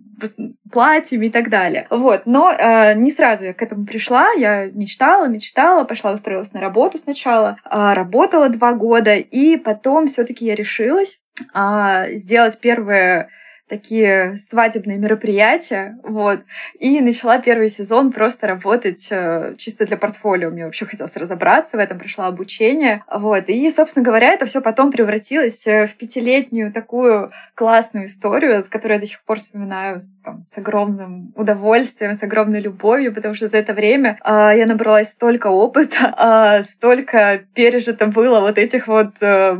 платьями 0.71 1.27
и 1.27 1.29
так 1.29 1.49
далее. 1.49 1.87
Вот. 1.89 2.23
Но 2.25 2.51
э, 2.51 2.95
не 2.95 3.11
сразу 3.11 3.45
я 3.45 3.53
к 3.53 3.61
этому 3.61 3.85
пришла. 3.85 4.31
Я 4.33 4.65
мечтала, 4.65 5.27
мечтала, 5.27 5.83
пошла 5.83 6.11
устроилась 6.11 6.53
на 6.53 6.59
работу 6.59 6.97
сначала. 6.97 7.57
Э, 7.63 7.93
работала 7.93 8.49
два 8.49 8.73
года. 8.73 9.15
И 9.15 9.57
потом 9.57 10.07
все 10.07 10.23
таки 10.23 10.45
я 10.45 10.55
решилась 10.55 11.19
а, 11.53 12.09
сделать 12.11 12.59
первые 12.59 13.29
такие 13.67 14.37
свадебные 14.37 14.97
мероприятия, 14.97 15.97
вот, 16.03 16.41
и 16.79 17.01
начала 17.01 17.39
первый 17.39 17.69
сезон 17.69 18.11
просто 18.11 18.47
работать 18.47 19.07
э, 19.09 19.55
чисто 19.57 19.85
для 19.85 19.97
портфолио. 19.97 20.51
Мне 20.51 20.65
вообще 20.65 20.85
хотелось 20.85 21.15
разобраться 21.15 21.77
в 21.77 21.79
этом, 21.79 21.97
пришла 21.97 22.27
обучение, 22.27 23.03
вот, 23.11 23.49
и, 23.49 23.71
собственно 23.71 24.05
говоря, 24.05 24.31
это 24.31 24.45
все 24.45 24.61
потом 24.61 24.91
превратилось 24.91 25.65
э, 25.65 25.87
в 25.87 25.95
пятилетнюю 25.95 26.71
такую 26.71 27.31
классную 27.55 28.05
историю, 28.05 28.63
которую 28.69 28.97
я 28.97 29.01
до 29.01 29.07
сих 29.07 29.23
пор 29.23 29.39
вспоминаю 29.39 29.99
с, 29.99 30.11
там, 30.23 30.45
с 30.53 30.57
огромным 30.57 31.33
удовольствием, 31.35 32.13
с 32.13 32.21
огромной 32.21 32.59
любовью, 32.59 33.13
потому 33.15 33.33
что 33.33 33.47
за 33.47 33.57
это 33.57 33.73
время 33.73 34.15
э, 34.23 34.53
я 34.57 34.67
набралась 34.67 35.09
столько 35.09 35.47
опыта, 35.47 36.59
э, 36.59 36.63
столько 36.69 37.41
пережито 37.55 38.05
было 38.05 38.41
вот 38.41 38.59
этих 38.59 38.87
вот 38.87 39.15
э, 39.21 39.57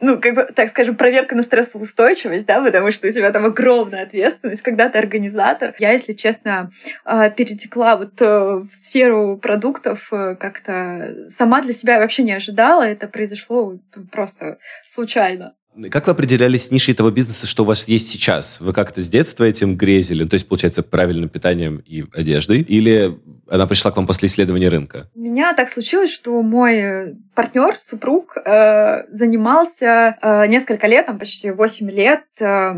ну, 0.00 0.20
как 0.20 0.34
бы, 0.34 0.48
так 0.54 0.68
скажем, 0.68 0.96
проверка 0.96 1.34
на 1.34 1.42
стрессоустойчивость, 1.42 2.46
да, 2.46 2.62
потому 2.62 2.90
что 2.90 3.08
у 3.08 3.10
тебя 3.10 3.32
там 3.32 3.46
огромная 3.46 4.02
ответственность, 4.02 4.62
когда 4.62 4.88
ты 4.88 4.98
организатор. 4.98 5.74
Я, 5.78 5.92
если 5.92 6.12
честно, 6.12 6.72
а, 7.04 7.30
перетекла 7.30 7.96
вот 7.96 8.20
э, 8.20 8.24
в 8.24 8.70
сферу 8.72 9.38
продуктов 9.38 10.08
э, 10.12 10.36
как-то 10.38 11.28
сама 11.28 11.62
для 11.62 11.72
себя 11.72 11.98
вообще 11.98 12.22
не 12.22 12.32
ожидала. 12.32 12.82
Это 12.82 13.08
произошло 13.08 13.78
просто 14.10 14.58
случайно. 14.84 15.54
Как 15.88 16.06
вы 16.06 16.12
определялись 16.12 16.70
нишей 16.70 16.94
того 16.94 17.10
бизнеса, 17.10 17.46
что 17.46 17.62
у 17.62 17.66
вас 17.66 17.88
есть 17.88 18.08
сейчас? 18.08 18.60
Вы 18.60 18.72
как-то 18.72 19.00
с 19.00 19.08
детства 19.08 19.44
этим 19.44 19.76
грезили? 19.76 20.24
То 20.24 20.34
есть, 20.34 20.48
получается, 20.48 20.82
правильным 20.82 21.28
питанием 21.28 21.82
и 21.86 22.04
одеждой? 22.12 22.60
Или 22.60 23.18
она 23.48 23.66
пришла 23.66 23.90
к 23.90 23.96
вам 23.96 24.06
после 24.06 24.26
исследования 24.26 24.68
рынка? 24.68 25.08
У 25.14 25.20
меня 25.20 25.54
так 25.54 25.68
случилось, 25.68 26.12
что 26.12 26.40
мой 26.42 27.16
партнер, 27.34 27.76
супруг, 27.80 28.36
э, 28.36 29.04
занимался 29.12 30.16
э, 30.20 30.46
несколько 30.46 30.86
лет, 30.86 31.06
там 31.06 31.18
почти 31.18 31.50
8 31.50 31.90
лет, 31.90 32.24
э, 32.40 32.72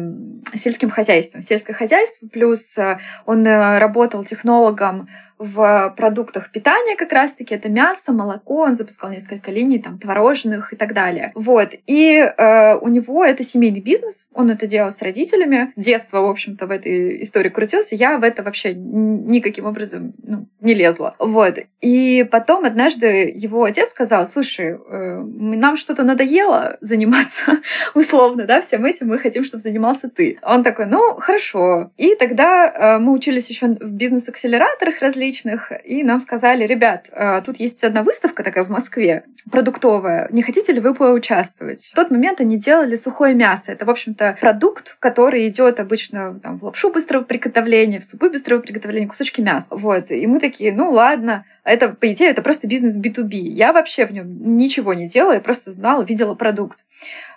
сельским 0.54 0.90
хозяйством. 0.90 1.42
Сельское 1.42 1.72
хозяйство, 1.72 2.28
плюс 2.28 2.76
э, 2.78 2.98
он 3.26 3.46
э, 3.46 3.78
работал 3.78 4.24
технологом 4.24 5.08
в 5.42 5.94
продуктах 5.96 6.50
питания 6.52 6.96
как 6.96 7.12
раз-таки. 7.12 7.54
Это 7.54 7.68
мясо, 7.68 8.12
молоко. 8.12 8.62
Он 8.62 8.76
запускал 8.76 9.10
несколько 9.10 9.50
линий 9.50 9.80
там 9.80 9.98
творожных 9.98 10.72
и 10.72 10.76
так 10.76 10.94
далее. 10.94 11.32
Вот. 11.34 11.70
И 11.86 12.14
э, 12.14 12.76
у 12.76 12.88
него 12.88 13.24
это 13.24 13.42
семейный 13.42 13.80
бизнес. 13.80 14.28
Он 14.32 14.50
это 14.50 14.66
делал 14.66 14.92
с 14.92 15.02
родителями. 15.02 15.72
С 15.76 15.84
детства, 15.84 16.20
в 16.20 16.30
общем-то, 16.30 16.66
в 16.66 16.70
этой 16.70 17.22
истории 17.22 17.48
крутился. 17.48 17.96
Я 17.96 18.18
в 18.18 18.22
это 18.22 18.42
вообще 18.44 18.72
никаким 18.74 19.66
образом 19.66 20.14
ну, 20.22 20.48
не 20.60 20.74
лезла. 20.74 21.16
Вот. 21.18 21.58
И 21.80 22.24
потом 22.30 22.64
однажды 22.64 23.32
его 23.34 23.64
отец 23.64 23.90
сказал, 23.90 24.26
слушай, 24.28 24.76
э, 24.76 25.22
нам 25.24 25.76
что-то 25.76 26.04
надоело 26.04 26.78
заниматься 26.80 27.58
условно, 27.94 28.44
да, 28.44 28.60
всем 28.60 28.84
этим. 28.84 29.08
Мы 29.08 29.18
хотим, 29.18 29.42
чтобы 29.44 29.62
занимался 29.62 30.08
ты. 30.08 30.38
Он 30.42 30.62
такой, 30.62 30.86
ну, 30.86 31.16
хорошо. 31.16 31.90
И 31.96 32.14
тогда 32.14 32.68
э, 32.68 32.98
мы 32.98 33.12
учились 33.12 33.50
еще 33.50 33.66
в 33.66 33.90
бизнес-акселераторах 33.90 35.00
различных 35.00 35.31
различных, 35.32 35.72
и 35.84 36.02
нам 36.02 36.18
сказали, 36.18 36.66
ребят, 36.66 37.08
а, 37.12 37.40
тут 37.40 37.56
есть 37.56 37.82
одна 37.84 38.02
выставка 38.02 38.42
такая 38.42 38.64
в 38.64 38.70
Москве, 38.70 39.24
продуктовая, 39.50 40.28
не 40.30 40.42
хотите 40.42 40.72
ли 40.72 40.80
вы 40.80 40.94
поучаствовать? 40.94 41.90
В 41.92 41.94
тот 41.94 42.10
момент 42.10 42.40
они 42.40 42.58
делали 42.58 42.94
сухое 42.94 43.34
мясо. 43.34 43.72
Это, 43.72 43.84
в 43.84 43.90
общем-то, 43.90 44.36
продукт, 44.40 44.96
который 45.00 45.48
идет 45.48 45.80
обычно 45.80 46.38
там, 46.40 46.58
в 46.58 46.64
лапшу 46.64 46.92
быстрого 46.92 47.24
приготовления, 47.24 47.98
в 47.98 48.04
супы 48.04 48.30
быстрого 48.30 48.60
приготовления, 48.60 49.08
кусочки 49.08 49.40
мяса. 49.40 49.68
Вот. 49.70 50.10
И 50.10 50.26
мы 50.26 50.38
такие, 50.38 50.72
ну 50.72 50.90
ладно, 50.90 51.44
это, 51.64 51.90
по 51.90 52.12
идее, 52.12 52.30
это 52.30 52.42
просто 52.42 52.66
бизнес 52.66 52.98
B2B. 52.98 53.36
Я 53.36 53.72
вообще 53.72 54.04
в 54.06 54.12
нем 54.12 54.56
ничего 54.56 54.94
не 54.94 55.06
делала, 55.06 55.34
я 55.34 55.40
просто 55.40 55.70
знала, 55.70 56.02
видела 56.02 56.34
продукт. 56.34 56.84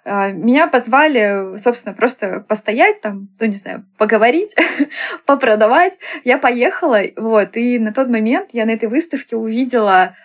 А, 0.04 0.32
меня 0.32 0.68
позвали, 0.68 1.58
собственно, 1.58 1.94
просто 1.96 2.40
постоять 2.48 3.02
там, 3.02 3.30
ну, 3.40 3.46
не 3.46 3.56
знаю, 3.56 3.86
поговорить, 3.98 4.56
попродавать. 5.26 5.94
Я 6.24 6.38
поехала, 6.38 7.02
вот, 7.16 7.56
и 7.56 7.78
на 7.78 7.94
тот 7.94 8.08
момент 8.08 8.50
я 8.52 8.66
на 8.66 8.72
этой 8.72 8.90
выставке 8.90 9.36
увидела 9.36 10.16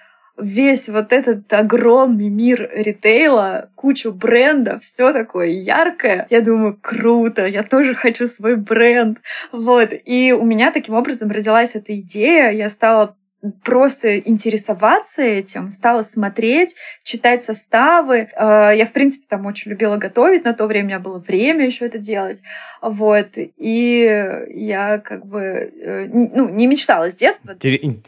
весь 0.40 0.88
вот 0.88 1.12
этот 1.12 1.52
огромный 1.52 2.28
мир 2.28 2.70
ритейла, 2.72 3.70
кучу 3.74 4.12
брендов, 4.12 4.82
все 4.82 5.12
такое 5.12 5.48
яркое. 5.48 6.26
Я 6.30 6.40
думаю, 6.40 6.78
круто, 6.80 7.46
я 7.46 7.62
тоже 7.62 7.94
хочу 7.94 8.26
свой 8.26 8.56
бренд. 8.56 9.18
Вот. 9.52 9.90
И 10.04 10.32
у 10.32 10.44
меня 10.44 10.72
таким 10.72 10.94
образом 10.94 11.30
родилась 11.30 11.74
эта 11.74 11.98
идея. 11.98 12.50
Я 12.50 12.70
стала 12.70 13.16
просто 13.64 14.18
интересоваться 14.18 15.22
этим, 15.22 15.70
стала 15.70 16.02
смотреть, 16.02 16.74
читать 17.02 17.42
составы. 17.42 18.28
Э, 18.36 18.72
я, 18.76 18.86
в 18.86 18.92
принципе, 18.92 19.26
там 19.28 19.46
очень 19.46 19.70
любила 19.70 19.96
готовить, 19.96 20.44
на 20.44 20.52
то 20.52 20.66
время 20.66 20.84
у 20.84 20.88
меня 20.88 20.98
было 21.00 21.18
время 21.18 21.66
еще 21.66 21.86
это 21.86 21.98
делать. 21.98 22.42
Вот. 22.82 23.28
И 23.36 24.44
я 24.48 24.98
как 24.98 25.26
бы 25.26 25.40
э, 25.40 26.06
ну, 26.12 26.48
не 26.48 26.66
мечтала 26.66 27.10
с 27.10 27.14
детства. 27.14 27.56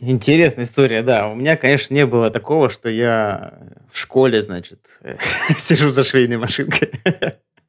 Интересная 0.00 0.64
история, 0.64 1.02
да. 1.02 1.28
У 1.28 1.34
меня, 1.34 1.56
конечно, 1.56 1.94
не 1.94 2.06
было 2.06 2.30
такого, 2.30 2.68
что 2.68 2.88
я 2.88 3.54
в 3.90 3.98
школе, 3.98 4.42
значит, 4.42 4.80
сижу 5.58 5.90
за 5.90 6.04
швейной 6.04 6.38
машинкой. 6.38 6.90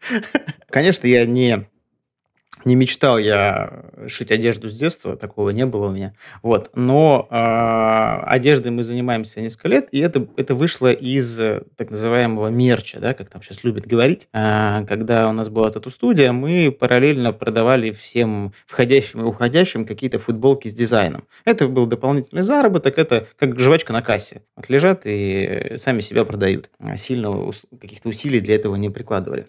Конечно, 0.69 1.07
я 1.07 1.25
не 1.25 1.65
не 2.65 2.75
мечтал 2.75 3.17
я 3.17 3.83
шить 4.07 4.31
одежду 4.31 4.69
с 4.69 4.75
детства, 4.75 5.15
такого 5.15 5.49
не 5.49 5.65
было 5.65 5.87
у 5.87 5.91
меня. 5.91 6.13
Вот. 6.41 6.71
Но 6.75 7.27
э, 7.29 8.25
одеждой 8.25 8.71
мы 8.71 8.83
занимаемся 8.83 9.41
несколько 9.41 9.67
лет, 9.67 9.89
и 9.91 9.99
это, 9.99 10.27
это 10.37 10.55
вышло 10.55 10.91
из 10.91 11.39
э, 11.39 11.63
так 11.75 11.91
называемого 11.91 12.47
мерча, 12.47 12.99
да, 12.99 13.13
как 13.13 13.29
там 13.29 13.41
сейчас 13.41 13.63
любят 13.63 13.85
говорить. 13.85 14.27
Э, 14.33 14.85
когда 14.87 15.29
у 15.29 15.33
нас 15.33 15.49
была 15.49 15.71
тату-студия, 15.71 16.31
мы 16.31 16.75
параллельно 16.77 17.33
продавали 17.33 17.91
всем 17.91 18.53
входящим 18.65 19.21
и 19.21 19.23
уходящим 19.23 19.85
какие-то 19.85 20.19
футболки 20.19 20.67
с 20.67 20.73
дизайном. 20.73 21.25
Это 21.45 21.67
был 21.67 21.85
дополнительный 21.85 22.43
заработок, 22.43 22.97
это 22.97 23.27
как 23.37 23.59
жвачка 23.59 23.93
на 23.93 24.01
кассе. 24.01 24.43
Вот 24.55 24.69
лежат 24.69 25.01
и 25.05 25.75
сами 25.77 26.01
себя 26.01 26.25
продают. 26.25 26.69
Сильно 26.97 27.51
каких-то 27.79 28.09
усилий 28.09 28.39
для 28.39 28.55
этого 28.55 28.75
не 28.75 28.89
прикладывали. 28.89 29.47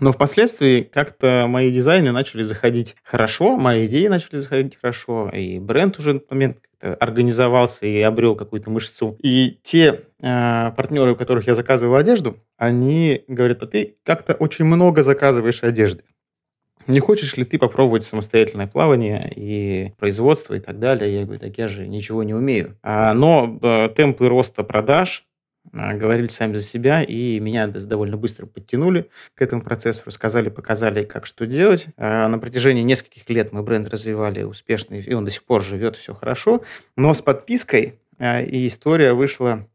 Но 0.00 0.12
впоследствии 0.12 0.82
как-то 0.82 1.46
мои 1.48 1.70
дизайны 1.70 2.12
начали 2.12 2.42
заходить 2.42 2.96
хорошо, 3.02 3.56
мои 3.56 3.86
идеи 3.86 4.08
начали 4.08 4.38
заходить 4.38 4.78
хорошо, 4.80 5.30
и 5.30 5.58
бренд 5.58 5.98
уже 5.98 6.14
на 6.14 6.20
тот 6.20 6.30
момент 6.30 6.58
организовался 6.80 7.86
и 7.86 8.00
обрел 8.00 8.34
какую-то 8.34 8.70
мышцу. 8.70 9.16
И 9.22 9.58
те 9.62 10.02
э, 10.20 10.72
партнеры, 10.76 11.12
у 11.12 11.16
которых 11.16 11.46
я 11.46 11.54
заказывал 11.54 11.96
одежду, 11.96 12.36
они 12.56 13.24
говорят, 13.28 13.62
а 13.62 13.66
ты 13.66 13.96
как-то 14.04 14.34
очень 14.34 14.66
много 14.66 15.02
заказываешь 15.02 15.62
одежды. 15.62 16.02
Не 16.86 17.00
хочешь 17.00 17.36
ли 17.36 17.44
ты 17.44 17.58
попробовать 17.58 18.04
самостоятельное 18.04 18.66
плавание 18.66 19.32
и 19.34 19.92
производство 19.98 20.54
и 20.54 20.60
так 20.60 20.78
далее? 20.78 21.14
Я 21.14 21.24
говорю, 21.24 21.40
так 21.40 21.56
я 21.56 21.66
же 21.66 21.86
ничего 21.86 22.22
не 22.22 22.34
умею. 22.34 22.76
А, 22.82 23.14
но 23.14 23.58
э, 23.62 23.88
темпы 23.96 24.28
роста 24.28 24.62
продаж 24.64 25.24
говорили 25.72 26.28
сами 26.28 26.54
за 26.54 26.62
себя, 26.62 27.02
и 27.02 27.40
меня 27.40 27.66
довольно 27.66 28.16
быстро 28.16 28.46
подтянули 28.46 29.10
к 29.34 29.42
этому 29.42 29.62
процессу, 29.62 30.02
рассказали, 30.06 30.48
показали, 30.48 31.04
как 31.04 31.26
что 31.26 31.46
делать. 31.46 31.86
А, 31.96 32.28
на 32.28 32.38
протяжении 32.38 32.82
нескольких 32.82 33.28
лет 33.30 33.52
мы 33.52 33.62
бренд 33.62 33.88
развивали 33.88 34.42
успешно, 34.42 34.94
и 34.94 35.14
он 35.14 35.24
до 35.24 35.30
сих 35.30 35.44
пор 35.44 35.62
живет, 35.62 35.96
все 35.96 36.14
хорошо. 36.14 36.62
Но 36.96 37.14
с 37.14 37.22
подпиской 37.22 37.98
а, 38.18 38.40
и 38.42 38.66
история 38.66 39.14
вышла 39.14 39.66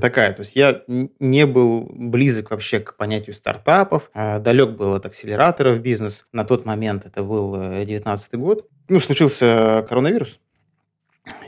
такая. 0.00 0.32
То 0.32 0.40
есть 0.40 0.56
я 0.56 0.82
не 0.88 1.46
был 1.46 1.88
близок 1.92 2.50
вообще 2.50 2.80
к 2.80 2.96
понятию 2.96 3.34
стартапов, 3.34 4.10
далек 4.14 4.70
был 4.70 4.94
от 4.94 5.06
акселераторов 5.06 5.80
бизнес. 5.80 6.26
На 6.32 6.44
тот 6.44 6.64
момент 6.64 7.06
это 7.06 7.22
был 7.22 7.52
2019 7.52 8.30
э, 8.32 8.36
год. 8.36 8.68
Ну, 8.88 8.98
случился 8.98 9.86
коронавирус, 9.88 10.40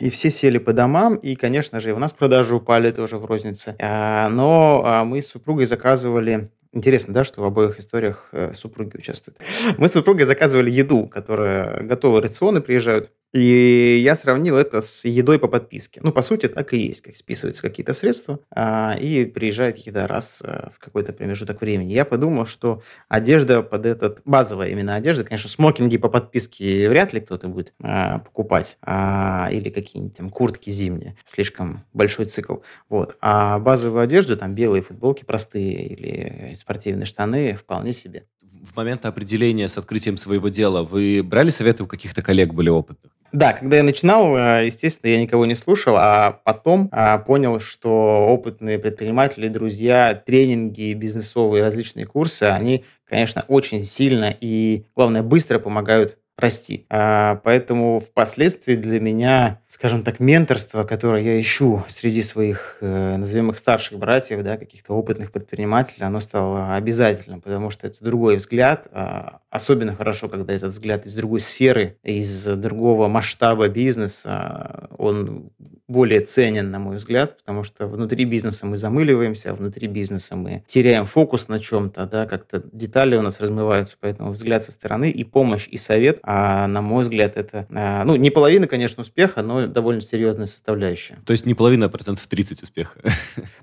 и 0.01 0.11
все 0.11 0.31
сели 0.31 0.59
по 0.59 0.73
домам, 0.73 1.17
и, 1.17 1.35
конечно 1.35 1.81
же, 1.81 1.93
у 1.93 1.99
нас 1.99 2.13
продажи 2.13 2.55
упали 2.55 2.91
тоже 2.91 3.19
в 3.19 3.25
рознице. 3.25 3.77
А, 3.81 4.29
но 4.29 4.83
а, 4.85 5.05
мы 5.05 5.23
с 5.23 5.29
супругой 5.29 5.67
заказывали 5.67 6.51
Интересно, 6.75 7.13
да, 7.13 7.23
что 7.23 7.43
в 7.43 7.45
обоих 7.45 7.79
историях 7.79 8.31
э, 8.33 8.55
супруги 8.55 8.97
участвуют. 8.97 9.39
Мы 9.77 9.89
с 9.89 9.93
супругой 9.93 10.25
заказывали 10.25 10.71
еду, 10.71 11.07
которая 11.07 11.83
готовы 11.83 12.23
рационы 12.23 12.63
приезжают. 12.63 13.11
И 13.33 14.01
я 14.05 14.15
сравнил 14.15 14.57
это 14.57 14.83
с 14.83 15.07
едой 15.07 15.39
по 15.39 15.49
подписке. 15.49 16.01
Ну, 16.03 16.13
по 16.13 16.21
сути, 16.21 16.49
так 16.49 16.75
и 16.75 16.79
есть. 16.79 17.01
Как 17.01 17.17
списываются 17.17 17.63
какие-то 17.63 17.95
средства, 17.95 18.41
а, 18.51 18.95
и 19.01 19.25
приезжает 19.25 19.79
еда 19.79 20.07
раз 20.07 20.43
а, 20.45 20.71
в 20.75 20.79
какой-то 20.79 21.15
промежуток 21.15 21.61
времени. 21.63 21.95
Я 21.95 22.05
подумал, 22.05 22.45
что 22.47 22.83
одежда 23.09 23.63
под 23.63 23.87
этот... 23.87 24.21
Базовая 24.27 24.69
именно 24.69 24.97
одежда, 24.97 25.25
конечно, 25.25 25.49
смокинги 25.49 25.97
по 25.97 26.09
подписке 26.09 26.89
вряд 26.89 27.13
ли 27.15 27.21
кто-то 27.21 27.49
будет 27.49 27.73
а, 27.83 28.19
покупать. 28.19 28.77
А, 28.83 29.49
или 29.51 29.71
какие-нибудь 29.71 30.17
там 30.17 30.29
куртки 30.29 30.69
зимние. 30.69 31.17
Слишком 31.25 31.85
большой 31.95 32.27
цикл. 32.27 32.57
Вот. 32.91 33.17
А 33.21 33.59
базовую 33.59 34.03
одежду, 34.03 34.37
там 34.37 34.55
белые 34.55 34.83
футболки 34.83 35.25
простые 35.25 35.87
или 35.87 36.55
спортивные 36.55 37.07
штаны 37.07 37.55
вполне 37.55 37.95
себе 37.95 38.27
в 38.63 38.77
момент 38.77 39.05
определения 39.07 39.69
с 39.69 39.77
открытием 39.77 40.17
своего 40.17 40.49
дела 40.49 40.83
вы 40.83 41.23
брали 41.23 41.51
советы 41.51 41.83
у 41.83 41.87
каких-то 41.87 42.23
коллег, 42.23 42.55
были 42.55 42.69
опытных? 42.69 43.13
Да, 43.33 43.55
когда 43.55 43.79
я 43.79 43.83
начинал, 43.83 44.37
э, 44.37 44.67
естественно, 44.67 45.11
я 45.11 45.21
никого 45.21 45.47
не 45.47 45.55
слушал, 45.55 45.97
а 45.97 46.41
потом 46.45 46.91
а, 46.93 47.17
понял, 47.19 47.61
что 47.61 48.27
опытные 48.29 48.79
предприниматели, 48.79 49.49
друзья, 49.49 50.15
тренинги, 50.15 50.93
бизнесовые 50.93 51.63
различные 51.63 52.05
курсы, 52.05 52.43
они, 52.45 52.85
конечно, 53.05 53.45
очень 53.49 53.87
сильно 53.87 54.37
и, 54.39 54.85
главное, 54.95 55.23
быстро 55.23 55.59
помогают 55.59 56.19
расти. 56.43 56.87
А, 56.91 57.37
поэтому 57.45 58.01
впоследствии 58.01 58.75
для 58.75 59.01
меня, 59.01 59.61
скажем 59.69 60.03
так, 60.03 60.21
менторство, 60.21 60.85
которое 60.85 61.23
я 61.23 61.41
ищу 61.41 61.85
среди 61.89 62.23
своих, 62.23 62.79
э, 62.81 63.17
назовем 63.17 63.51
их 63.51 63.59
старших 63.59 63.99
братьев, 63.99 64.43
да, 64.43 64.57
каких-то 64.57 64.93
опытных 64.93 65.33
предпринимателей, 65.33 66.05
оно 66.05 66.21
стало 66.21 66.75
обязательным, 66.75 67.41
потому 67.41 67.71
что 67.71 67.87
это 67.87 68.05
другой 68.05 68.37
взгляд. 68.37 68.89
А, 68.91 69.39
особенно 69.51 69.95
хорошо, 69.95 70.29
когда 70.29 70.53
этот 70.53 70.73
взгляд 70.73 71.07
из 71.07 71.15
другой 71.15 71.41
сферы, 71.41 71.97
из 72.03 72.45
другого 72.45 73.09
масштаба 73.09 73.69
бизнеса, 73.69 74.89
он 74.99 75.51
более 75.93 76.21
ценен, 76.21 76.71
на 76.71 76.79
мой 76.79 76.97
взгляд, 76.97 77.39
потому 77.39 77.65
что 77.65 77.87
внутри 77.87 78.25
бизнеса 78.25 78.67
мы 78.67 78.77
замыливаемся, 78.77 79.51
а 79.51 79.55
внутри 79.55 79.89
бизнеса 79.89 80.35
мы 80.35 80.65
теряем 80.67 81.07
фокус 81.07 81.49
на 81.49 81.61
чем-то, 81.61 82.07
да, 82.07 82.27
как-то 82.27 82.63
детали 82.73 83.17
у 83.17 83.23
нас 83.23 83.41
размываются, 83.41 83.97
поэтому 84.01 84.31
взгляд 84.31 84.65
со 84.65 84.73
стороны 84.73 85.11
и 85.11 85.23
помощь, 85.23 85.69
и 85.71 85.77
совет, 85.77 86.19
а, 86.35 86.67
на 86.67 86.81
мой 86.81 87.03
взгляд, 87.05 87.37
это, 87.37 87.67
а, 87.71 88.05
ну, 88.05 88.17
не 88.17 88.31
половина, 88.31 88.67
конечно, 88.67 89.03
успеха, 89.03 89.43
но 89.43 89.67
довольно 89.67 90.01
серьезная 90.01 90.47
составляющая. 90.47 91.19
То 91.27 91.33
есть 91.33 91.45
не 91.45 91.53
половина, 91.53 91.87
а 91.87 91.89
процентов 91.91 92.27
30 92.27 92.63
успеха. 92.63 92.99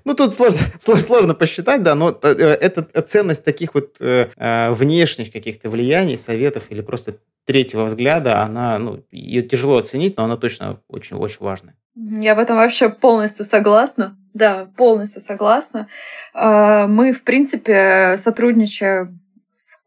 Ну, 0.04 0.14
тут 0.14 0.34
сложно, 0.34 0.60
сложно, 0.78 1.06
сложно 1.06 1.34
посчитать, 1.34 1.82
да, 1.82 1.94
но 1.94 2.16
э, 2.22 2.28
это 2.28 2.82
ценность 3.02 3.44
таких 3.44 3.74
вот 3.74 3.96
э, 4.00 4.28
э, 4.36 4.70
внешних 4.70 5.32
каких-то 5.32 5.68
влияний, 5.68 6.16
советов 6.16 6.66
или 6.70 6.80
просто 6.80 7.16
третьего 7.44 7.84
взгляда, 7.84 8.42
она, 8.42 8.78
ну, 8.78 9.04
ее 9.10 9.42
тяжело 9.42 9.78
оценить, 9.78 10.16
но 10.16 10.24
она 10.24 10.36
точно 10.36 10.80
очень-очень 10.88 11.38
важная. 11.40 11.74
Я 11.96 12.34
в 12.34 12.38
этом 12.38 12.56
вообще 12.56 12.88
полностью 12.88 13.44
согласна. 13.44 14.16
Да, 14.32 14.68
полностью 14.76 15.20
согласна. 15.20 15.88
А, 16.32 16.86
мы, 16.86 17.12
в 17.12 17.22
принципе, 17.24 18.16
сотрудничаем 18.16 19.19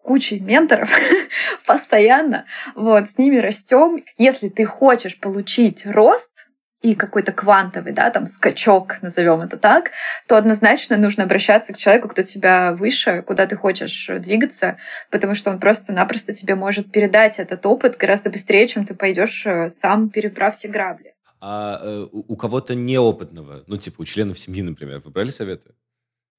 кучей 0.04 0.40
менторов 0.40 0.90
постоянно. 1.66 2.46
Вот, 2.76 3.10
с 3.10 3.18
ними 3.18 3.38
растем. 3.38 4.04
Если 4.18 4.50
ты 4.50 4.66
хочешь 4.66 5.20
получить 5.20 5.86
рост, 5.86 6.30
и 6.84 6.96
какой-то 6.96 7.32
квантовый, 7.32 7.94
да, 7.94 8.12
там 8.12 8.26
скачок, 8.26 9.02
назовем 9.02 9.40
это 9.40 9.58
так, 9.58 9.92
то 10.28 10.36
однозначно 10.36 10.98
нужно 10.98 11.24
обращаться 11.24 11.72
к 11.72 11.78
человеку, 11.78 12.10
кто 12.10 12.24
тебя 12.24 12.74
выше, 12.74 13.24
куда 13.26 13.48
ты 13.48 13.56
хочешь 13.56 14.12
двигаться, 14.20 14.78
потому 15.10 15.34
что 15.34 15.50
он 15.50 15.60
просто-напросто 15.60 16.34
тебе 16.34 16.56
может 16.56 16.92
передать 16.92 17.40
этот 17.40 17.66
опыт 17.66 17.96
гораздо 17.96 18.30
быстрее, 18.30 18.68
чем 18.68 18.86
ты 18.86 18.96
пойдешь 18.96 19.46
э, 19.46 19.70
сам, 19.70 20.10
переправ 20.10 20.56
все 20.56 20.68
грабли. 20.68 21.14
А 21.40 21.80
э, 21.82 22.08
у 22.12 22.36
кого-то 22.36 22.76
неопытного, 22.76 23.64
ну, 23.68 23.78
типа 23.78 24.02
у 24.02 24.06
членов 24.06 24.38
семьи, 24.38 24.62
например, 24.62 25.02
вы 25.06 25.12
брали 25.12 25.30
советы? 25.30 25.72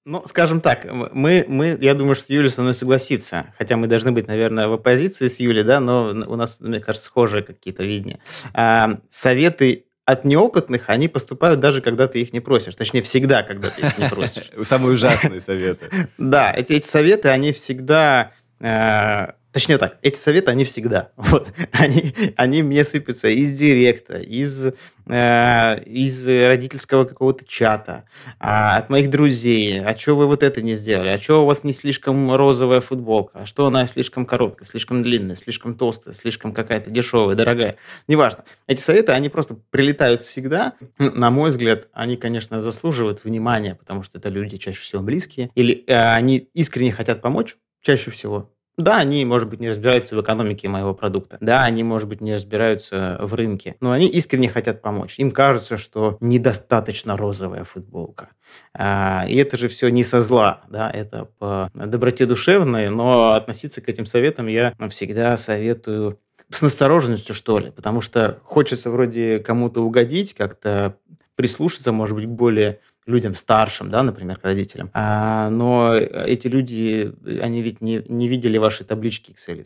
Ну, 0.06 0.22
скажем 0.26 0.60
так, 0.60 0.86
мы, 1.12 1.46
мы, 1.48 1.78
я 1.80 1.94
думаю, 1.94 2.14
что 2.14 2.34
Юля 2.34 2.50
со 2.50 2.60
мной 2.60 2.74
согласится, 2.74 3.54
хотя 3.56 3.76
мы 3.76 3.86
должны 3.86 4.12
быть, 4.12 4.26
наверное, 4.26 4.68
в 4.68 4.74
оппозиции 4.74 5.28
с 5.28 5.40
Юлей, 5.40 5.62
да, 5.62 5.80
но 5.80 6.08
у 6.08 6.36
нас, 6.36 6.60
мне 6.60 6.78
кажется, 6.80 7.06
схожие 7.06 7.42
какие-то 7.42 7.84
видения. 7.84 8.20
А, 8.52 8.98
советы 9.08 9.86
от 10.04 10.24
неопытных 10.24 10.90
они 10.90 11.08
поступают 11.08 11.60
даже 11.60 11.80
когда 11.80 12.06
ты 12.06 12.20
их 12.20 12.34
не 12.34 12.40
просишь. 12.40 12.74
Точнее, 12.74 13.00
всегда, 13.00 13.42
когда 13.42 13.70
ты 13.70 13.80
их 13.80 13.98
не 13.98 14.08
просишь. 14.08 14.50
Самые 14.62 14.94
ужасные 14.94 15.40
советы. 15.40 15.88
Да, 16.18 16.52
эти 16.52 16.80
советы, 16.84 17.28
они 17.30 17.52
всегда 17.52 18.32
э, 18.60 19.28
Точнее 19.54 19.78
так, 19.78 19.98
эти 20.02 20.16
советы, 20.18 20.50
они 20.50 20.64
всегда. 20.64 21.12
Вот. 21.16 21.48
Они, 21.70 22.12
они 22.36 22.62
мне 22.64 22.82
сыпятся 22.82 23.28
из 23.28 23.56
директа, 23.56 24.18
из, 24.18 24.66
э, 25.06 25.82
из 25.84 26.26
родительского 26.26 27.04
какого-то 27.04 27.44
чата, 27.46 28.04
э, 28.40 28.44
от 28.46 28.90
моих 28.90 29.10
друзей. 29.10 29.80
А 29.80 29.96
что 29.96 30.16
вы 30.16 30.26
вот 30.26 30.42
это 30.42 30.60
не 30.60 30.74
сделали? 30.74 31.08
А 31.08 31.18
что 31.20 31.44
у 31.44 31.46
вас 31.46 31.62
не 31.62 31.72
слишком 31.72 32.34
розовая 32.34 32.80
футболка? 32.80 33.40
А 33.42 33.46
что 33.46 33.66
она 33.66 33.86
слишком 33.86 34.26
короткая, 34.26 34.66
слишком 34.66 35.04
длинная, 35.04 35.36
слишком 35.36 35.76
толстая, 35.76 36.14
слишком 36.14 36.52
какая-то 36.52 36.90
дешевая, 36.90 37.36
дорогая? 37.36 37.76
Неважно. 38.08 38.44
Эти 38.66 38.80
советы, 38.80 39.12
они 39.12 39.28
просто 39.28 39.56
прилетают 39.70 40.22
всегда. 40.22 40.72
На 40.98 41.30
мой 41.30 41.50
взгляд, 41.50 41.86
они, 41.92 42.16
конечно, 42.16 42.60
заслуживают 42.60 43.22
внимания, 43.22 43.76
потому 43.76 44.02
что 44.02 44.18
это 44.18 44.30
люди 44.30 44.56
чаще 44.56 44.80
всего 44.80 45.02
близкие. 45.02 45.50
Или 45.54 45.84
э, 45.86 45.94
они 45.94 46.38
искренне 46.54 46.90
хотят 46.90 47.22
помочь, 47.22 47.56
чаще 47.82 48.10
всего. 48.10 48.50
Да, 48.76 48.96
они, 48.96 49.24
может 49.24 49.48
быть, 49.48 49.60
не 49.60 49.68
разбираются 49.68 50.16
в 50.16 50.20
экономике 50.20 50.68
моего 50.68 50.94
продукта. 50.94 51.38
Да, 51.40 51.62
они, 51.62 51.84
может 51.84 52.08
быть, 52.08 52.20
не 52.20 52.34
разбираются 52.34 53.18
в 53.20 53.34
рынке. 53.34 53.76
Но 53.80 53.92
они 53.92 54.06
искренне 54.06 54.48
хотят 54.48 54.82
помочь. 54.82 55.18
Им 55.18 55.30
кажется, 55.30 55.78
что 55.78 56.16
недостаточно 56.20 57.16
розовая 57.16 57.62
футболка. 57.64 58.30
А, 58.72 59.24
и 59.28 59.36
это 59.36 59.56
же 59.56 59.68
все 59.68 59.88
не 59.88 60.02
со 60.02 60.20
зла, 60.20 60.62
да, 60.68 60.90
это 60.90 61.28
по 61.38 61.70
доброте 61.74 62.26
душевной, 62.26 62.88
но 62.88 63.32
относиться 63.32 63.80
к 63.80 63.88
этим 63.88 64.06
советам 64.06 64.46
я 64.46 64.74
всегда 64.90 65.36
советую 65.36 66.18
с 66.50 66.62
настороженностью, 66.62 67.34
что 67.34 67.58
ли, 67.58 67.70
потому 67.70 68.00
что 68.00 68.38
хочется 68.44 68.90
вроде 68.90 69.38
кому-то 69.38 69.80
угодить, 69.82 70.34
как-то 70.34 70.96
прислушаться, 71.36 71.90
может 71.92 72.14
быть, 72.16 72.26
более 72.26 72.80
людям 73.06 73.34
старшим, 73.34 73.90
да, 73.90 74.02
например, 74.02 74.38
к 74.38 74.44
родителям. 74.44 74.90
А, 74.92 75.50
но 75.50 75.94
эти 75.94 76.48
люди, 76.48 77.12
они 77.40 77.62
ведь 77.62 77.80
не, 77.80 78.02
не 78.08 78.28
видели 78.28 78.58
ваши 78.58 78.84
таблички 78.84 79.32
excel 79.32 79.64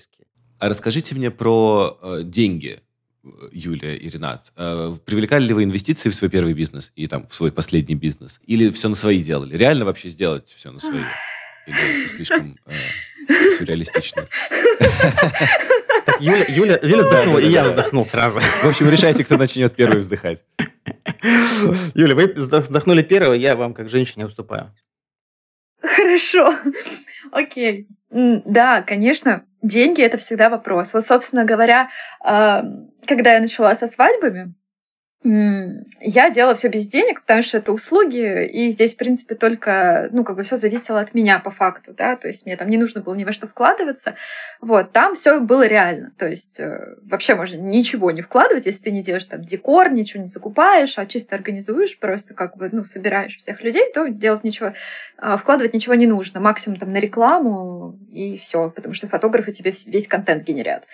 А 0.59 0.69
расскажите 0.69 1.15
мне 1.15 1.31
про 1.31 1.99
э, 2.03 2.21
деньги, 2.25 2.81
Юлия 3.53 3.97
и 3.97 4.09
Ренат. 4.09 4.53
Э, 4.57 4.95
привлекали 5.05 5.45
ли 5.45 5.55
вы 5.55 5.65
инвестиции 5.65 6.11
в 6.11 6.15
свой 6.15 6.31
первый 6.31 6.55
бизнес 6.55 6.93
и 6.97 7.07
там 7.07 7.27
в 7.27 7.35
свой 7.35 7.53
последний 7.53 7.95
бизнес? 7.95 8.41
Или 8.47 8.71
все 8.71 8.89
на 8.89 8.95
свои 8.95 9.23
делали? 9.23 9.57
Реально 9.57 9.85
вообще 9.85 10.09
сделать 10.09 10.53
все 10.57 10.71
на 10.71 10.81
свои? 10.81 11.03
Или 11.67 12.03
это 12.05 12.09
слишком 12.09 12.59
э, 12.67 12.73
сюрреалистично? 13.59 14.27
Юля, 16.21 16.45
Юля, 16.49 16.79
Юля 16.83 17.03
вздохнула, 17.03 17.39
и 17.39 17.49
я 17.49 17.65
вздохнул 17.65 18.05
сразу. 18.05 18.41
В 18.41 18.65
общем, 18.65 18.89
решайте, 18.91 19.25
кто 19.25 19.37
начнет 19.37 19.75
первый 19.75 19.99
вздыхать. 19.99 20.45
Юля, 21.95 22.15
вы 22.15 22.27
вздохнули 22.35 23.03
первого, 23.03 23.35
я 23.35 23.57
вам 23.57 23.75
как 23.75 23.89
женщине 23.89 24.27
уступаю. 24.27 24.75
Хорошо. 25.81 26.55
Окей. 27.33 27.89
Да, 28.11 28.83
конечно, 28.83 29.45
деньги 29.63 30.03
это 30.03 30.17
всегда 30.19 30.49
вопрос. 30.49 30.95
Вот, 30.95 31.05
собственно 31.05 31.45
говоря, 31.45 31.91
а, 32.25 32.65
когда 33.07 33.35
я 33.35 33.41
начала 33.41 33.75
со 33.75 33.87
свадьбами, 33.87 34.55
я 35.25 36.31
делала 36.31 36.55
все 36.55 36.69
без 36.69 36.87
денег, 36.87 37.23
потому 37.23 37.43
что 37.43 37.59
это 37.59 37.73
услуги, 37.73 38.47
и 38.47 38.71
здесь, 38.71 38.95
в 38.95 38.97
принципе, 38.97 39.35
только, 39.35 40.09
ну, 40.13 40.23
как 40.23 40.37
бы 40.37 40.45
все 40.45 40.57
зависело 40.57 41.01
от 41.01 41.13
меня 41.13 41.41
по 41.41 41.51
факту, 41.51 41.93
да, 41.93 42.15
то 42.15 42.29
есть 42.29 42.47
мне 42.47 42.57
там 42.57 42.71
не 42.71 42.79
нужно 42.79 43.01
было 43.01 43.15
ни 43.15 43.25
во 43.25 43.33
что 43.33 43.49
вкладываться, 43.49 44.15
вот, 44.61 44.93
там 44.93 45.17
все 45.17 45.41
было 45.41 45.67
реально, 45.67 46.13
то 46.17 46.29
есть 46.29 46.61
э, 46.61 46.95
вообще 47.03 47.35
можно 47.35 47.57
ничего 47.57 48.13
не 48.13 48.23
вкладывать, 48.23 48.67
если 48.67 48.85
ты 48.85 48.91
не 48.93 49.03
делаешь 49.03 49.25
там 49.25 49.43
декор, 49.43 49.91
ничего 49.91 50.21
не 50.21 50.29
закупаешь, 50.29 50.99
а 50.99 51.07
чисто 51.07 51.35
организуешь, 51.35 51.99
просто 51.99 52.35
как 52.35 52.57
бы, 52.57 52.69
ну, 52.71 52.85
собираешь 52.85 53.37
всех 53.37 53.61
людей, 53.63 53.91
то 53.93 54.07
делать 54.07 54.45
ничего, 54.45 54.73
э, 55.21 55.37
вкладывать 55.37 55.75
ничего 55.75 55.97
не 55.97 56.07
нужно, 56.07 56.39
максимум 56.39 56.79
там 56.79 56.93
на 56.93 56.99
рекламу 56.99 57.99
и 58.13 58.39
все, 58.39 58.71
потому 58.71 58.95
что 58.95 59.09
фотографы 59.09 59.51
тебе 59.51 59.73
весь 59.87 60.07
контент 60.07 60.45
генерят. 60.45 60.85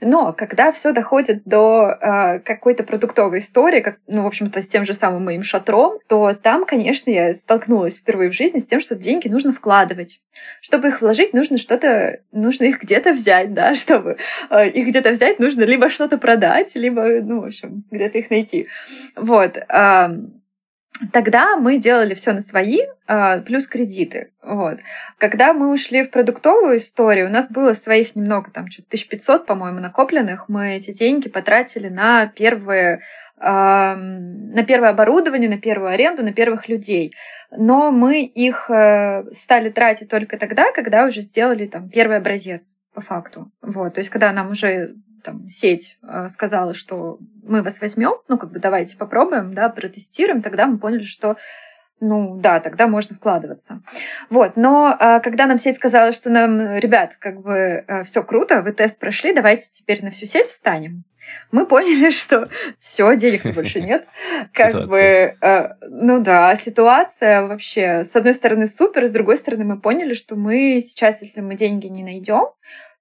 Но 0.00 0.32
когда 0.32 0.70
все 0.70 0.92
доходит 0.92 1.42
до 1.44 1.88
э, 1.88 2.38
какой-то 2.38 2.84
продуктовой 2.84 3.40
истории, 3.40 3.63
история, 3.64 3.80
как, 3.80 3.98
ну, 4.06 4.24
в 4.24 4.26
общем-то, 4.26 4.60
с 4.60 4.68
тем 4.68 4.84
же 4.84 4.92
самым 4.92 5.24
моим 5.24 5.42
шатром, 5.42 5.98
то 6.06 6.34
там, 6.34 6.66
конечно, 6.66 7.10
я 7.10 7.32
столкнулась 7.32 7.98
впервые 7.98 8.30
в 8.30 8.34
жизни 8.34 8.58
с 8.58 8.66
тем, 8.66 8.78
что 8.78 8.94
деньги 8.94 9.28
нужно 9.28 9.54
вкладывать. 9.54 10.20
Чтобы 10.60 10.88
их 10.88 11.00
вложить, 11.00 11.32
нужно 11.32 11.56
что-то, 11.56 12.20
нужно 12.30 12.64
их 12.64 12.82
где-то 12.82 13.14
взять, 13.14 13.54
да, 13.54 13.74
чтобы 13.74 14.18
э, 14.50 14.68
их 14.68 14.88
где-то 14.88 15.10
взять, 15.12 15.38
нужно 15.38 15.62
либо 15.62 15.88
что-то 15.88 16.18
продать, 16.18 16.76
либо, 16.76 17.04
ну, 17.22 17.40
в 17.40 17.46
общем, 17.46 17.84
где-то 17.90 18.18
их 18.18 18.28
найти. 18.28 18.68
Вот. 19.16 19.56
Э, 19.56 20.08
Тогда 21.12 21.56
мы 21.56 21.78
делали 21.78 22.14
все 22.14 22.32
на 22.32 22.40
свои, 22.40 22.78
э, 23.08 23.40
плюс 23.40 23.66
кредиты. 23.66 24.30
Вот. 24.42 24.78
Когда 25.18 25.52
мы 25.52 25.72
ушли 25.72 26.04
в 26.04 26.10
продуктовую 26.10 26.76
историю, 26.76 27.26
у 27.26 27.32
нас 27.32 27.50
было 27.50 27.72
своих 27.72 28.14
немного, 28.14 28.52
там, 28.52 28.70
что-то 28.70 28.88
1500, 28.90 29.44
по-моему, 29.44 29.80
накопленных. 29.80 30.48
Мы 30.48 30.76
эти 30.76 30.92
деньги 30.92 31.28
потратили 31.28 31.88
на 31.88 32.28
первые 32.28 33.00
на 33.36 34.64
первое 34.66 34.90
оборудование, 34.90 35.50
на 35.50 35.58
первую 35.58 35.90
аренду, 35.90 36.22
на 36.22 36.32
первых 36.32 36.68
людей. 36.68 37.14
Но 37.50 37.90
мы 37.90 38.24
их 38.24 38.70
э, 38.70 39.24
стали 39.32 39.70
тратить 39.70 40.08
только 40.08 40.38
тогда, 40.38 40.72
когда 40.72 41.04
уже 41.04 41.20
сделали 41.20 41.66
там 41.66 41.88
первый 41.88 42.16
образец 42.16 42.76
по 42.94 43.00
факту. 43.00 43.50
Вот, 43.60 43.94
то 43.94 44.00
есть 44.00 44.10
когда 44.10 44.32
нам 44.32 44.50
уже 44.50 44.94
там, 45.24 45.48
сеть 45.48 45.98
э, 46.02 46.28
сказала, 46.28 46.74
что 46.74 47.18
мы 47.42 47.62
вас 47.62 47.80
возьмем, 47.80 48.14
ну, 48.28 48.38
как 48.38 48.52
бы 48.52 48.60
давайте 48.60 48.96
попробуем, 48.96 49.54
да, 49.54 49.68
протестируем, 49.68 50.42
тогда 50.42 50.66
мы 50.66 50.78
поняли, 50.78 51.02
что 51.02 51.36
ну 52.00 52.38
да, 52.38 52.60
тогда 52.60 52.86
можно 52.86 53.16
вкладываться. 53.16 53.80
Вот, 54.28 54.56
но 54.56 54.96
э, 54.98 55.20
когда 55.20 55.46
нам 55.46 55.58
сеть 55.58 55.76
сказала, 55.76 56.12
что 56.12 56.28
нам, 56.28 56.76
ребят, 56.76 57.16
как 57.18 57.40
бы 57.40 57.52
э, 57.52 58.04
все 58.04 58.22
круто, 58.22 58.62
вы 58.62 58.72
тест 58.72 58.98
прошли, 58.98 59.34
давайте 59.34 59.70
теперь 59.72 60.04
на 60.04 60.10
всю 60.10 60.26
сеть 60.26 60.46
встанем, 60.46 61.04
мы 61.52 61.66
поняли, 61.66 62.10
что 62.22 62.48
все, 62.78 63.14
денег 63.16 63.54
больше 63.54 63.80
нет. 63.80 64.06
Как 64.52 64.70
ситуация. 64.70 64.88
бы, 64.88 65.46
э, 65.46 65.74
ну 65.88 66.20
да, 66.20 66.54
ситуация 66.56 67.46
вообще, 67.46 68.04
с 68.04 68.14
одной 68.16 68.34
стороны, 68.34 68.66
супер, 68.66 69.06
с 69.06 69.10
другой 69.10 69.36
стороны, 69.36 69.64
мы 69.64 69.80
поняли, 69.80 70.14
что 70.14 70.36
мы 70.36 70.80
сейчас, 70.80 71.22
если 71.22 71.40
мы 71.40 71.54
деньги 71.54 71.86
не 71.86 72.02
найдем, 72.02 72.48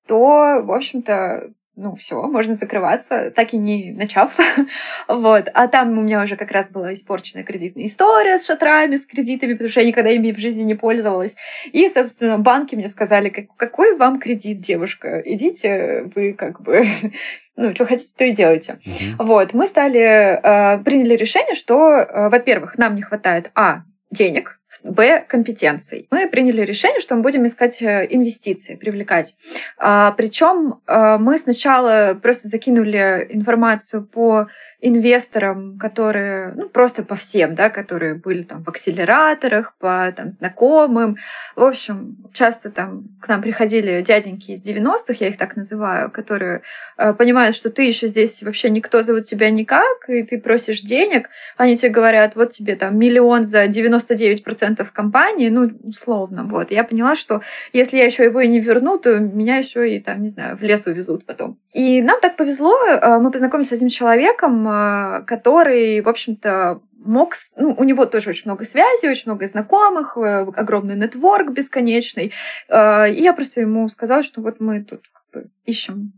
то, 0.08 0.62
в 0.64 0.72
общем-то, 0.72 1.52
ну, 1.76 1.96
все, 1.96 2.22
можно 2.22 2.54
закрываться, 2.54 3.32
так 3.32 3.54
и 3.54 3.58
не 3.58 3.92
начав. 3.92 4.32
вот. 5.08 5.50
А 5.54 5.68
там 5.68 5.98
у 5.98 6.02
меня 6.02 6.22
уже 6.22 6.36
как 6.36 6.52
раз 6.52 6.70
была 6.70 6.94
испорченная 6.94 7.44
кредитная 7.44 7.86
история 7.86 8.38
с 8.38 8.46
шатрами, 8.46 8.98
с 8.98 9.08
кредитами, 9.08 9.54
потому 9.54 9.70
что 9.70 9.82
я 9.82 9.88
никогда 9.88 10.12
ими 10.12 10.32
в 10.32 10.38
жизни 10.38 10.64
не 10.64 10.76
пользовалась. 10.76 11.36
И, 11.72 11.90
собственно, 11.90 12.38
банки 12.38 12.76
мне 12.76 12.90
сказали, 12.90 13.30
какой 13.30 13.98
вам 13.98 14.20
кредит, 14.20 14.60
девушка? 14.60 15.22
Идите, 15.26 16.12
вы 16.14 16.34
как 16.34 16.62
бы 16.62 16.86
ну, 17.56 17.74
что 17.74 17.86
хотите, 17.86 18.14
то 18.18 18.24
и 18.24 18.32
делайте. 18.32 18.80
Вот, 19.18 19.54
мы 19.54 19.66
стали, 19.66 20.00
э, 20.00 20.84
приняли 20.84 21.16
решение, 21.16 21.56
что, 21.56 21.90
э, 21.90 22.30
во-первых, 22.30 22.78
нам 22.78 22.96
не 22.96 23.02
хватает, 23.02 23.52
а, 23.56 23.84
денег, 24.12 24.60
Б, 24.84 25.24
компетенций. 25.28 26.08
Мы 26.12 26.28
приняли 26.28 26.62
решение, 26.62 27.00
что 27.00 27.16
мы 27.16 27.22
будем 27.22 27.46
искать 27.46 27.82
э, 27.82 28.08
инвестиции, 28.10 28.76
привлекать. 28.76 29.36
А, 29.78 30.12
причем 30.12 30.82
а, 30.88 31.18
мы 31.18 31.38
сначала 31.38 32.18
просто 32.22 32.50
закинули 32.50 33.28
информацию 33.30 34.06
по 34.06 34.48
инвесторам, 34.82 35.78
которые, 35.78 36.54
ну, 36.56 36.68
просто 36.68 37.04
по 37.04 37.16
всем, 37.16 37.56
да, 37.56 37.70
которые 37.70 38.16
были 38.16 38.44
там 38.44 38.64
в 38.64 38.70
акселераторах, 38.70 39.76
по 39.80 40.12
там 40.16 40.30
знакомым. 40.30 41.16
В 41.56 41.64
общем, 41.64 42.18
часто 42.34 42.70
там 42.70 43.06
к 43.22 43.30
нам 43.30 43.42
приходили 43.42 44.02
дяденьки 44.02 44.52
из 44.52 44.62
90-х, 44.62 45.16
я 45.22 45.30
их 45.30 45.38
так 45.38 45.56
называю, 45.56 46.12
которые 46.12 46.64
э, 46.98 47.14
понимают, 47.14 47.56
что 47.56 47.70
ты 47.70 47.84
еще 47.84 48.08
здесь 48.08 48.44
вообще 48.44 48.70
никто 48.70 49.02
зовут 49.02 49.24
тебя 49.24 49.50
никак, 49.50 50.10
и 50.10 50.24
ты 50.24 50.38
просишь 50.38 50.82
денег, 50.82 51.30
они 51.56 51.78
тебе 51.78 51.90
говорят, 51.90 52.36
вот 52.36 52.50
тебе 52.50 52.76
там 52.76 52.98
миллион 52.98 53.46
за 53.46 53.66
99% 53.66 54.63
компании, 54.92 55.50
ну, 55.50 55.72
условно, 55.84 56.44
вот. 56.44 56.72
Я 56.72 56.84
поняла, 56.84 57.16
что 57.16 57.42
если 57.74 57.98
я 57.98 58.06
еще 58.06 58.24
его 58.24 58.42
и 58.42 58.48
не 58.48 58.60
верну, 58.60 58.98
то 58.98 59.20
меня 59.20 59.58
еще 59.58 59.96
и 59.96 60.00
там, 60.00 60.22
не 60.22 60.30
знаю, 60.30 60.58
в 60.58 60.62
лес 60.62 60.86
увезут 60.88 61.26
потом. 61.26 61.58
И 61.74 62.02
нам 62.02 62.20
так 62.22 62.36
повезло, 62.36 62.76
э, 62.86 63.20
мы 63.20 63.32
познакомились 63.32 63.70
с 63.70 63.74
этим 63.74 63.90
человеком, 63.90 64.68
а, 64.68 65.22
который, 65.22 66.02
в 66.02 66.10
общем-то, 66.10 66.82
мог, 66.98 67.34
ну, 67.58 67.76
у 67.78 67.84
него 67.84 68.06
тоже 68.06 68.30
очень 68.30 68.44
много 68.46 68.64
связей, 68.64 69.10
очень 69.10 69.32
много 69.32 69.46
знакомых, 69.46 70.18
э, 70.18 70.46
огромный 70.56 70.96
нетворк 70.96 71.52
бесконечный. 71.52 72.28
И 72.28 72.32
я 72.70 73.34
просто 73.36 73.62
ему 73.62 73.90
сказала, 73.90 74.24
что 74.24 74.42
вот 74.42 74.60
мы 74.60 74.84
тут 74.84 75.02
как 75.12 75.24
бы 75.44 75.50
ищем 75.66 76.14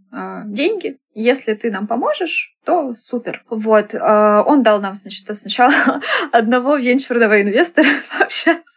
деньги. 0.46 0.98
Если 1.16 1.54
ты 1.54 1.72
нам 1.72 1.88
поможешь, 1.88 2.56
то 2.66 2.94
супер. 2.96 3.44
Вот. 3.50 3.96
Он 3.96 4.64
дал 4.64 4.82
нам, 4.82 4.96
значит, 4.96 5.26
сначала 5.36 5.74
одного 6.32 6.76
венчурного 6.76 7.42
инвестора 7.42 7.88
пообщаться 8.20 8.76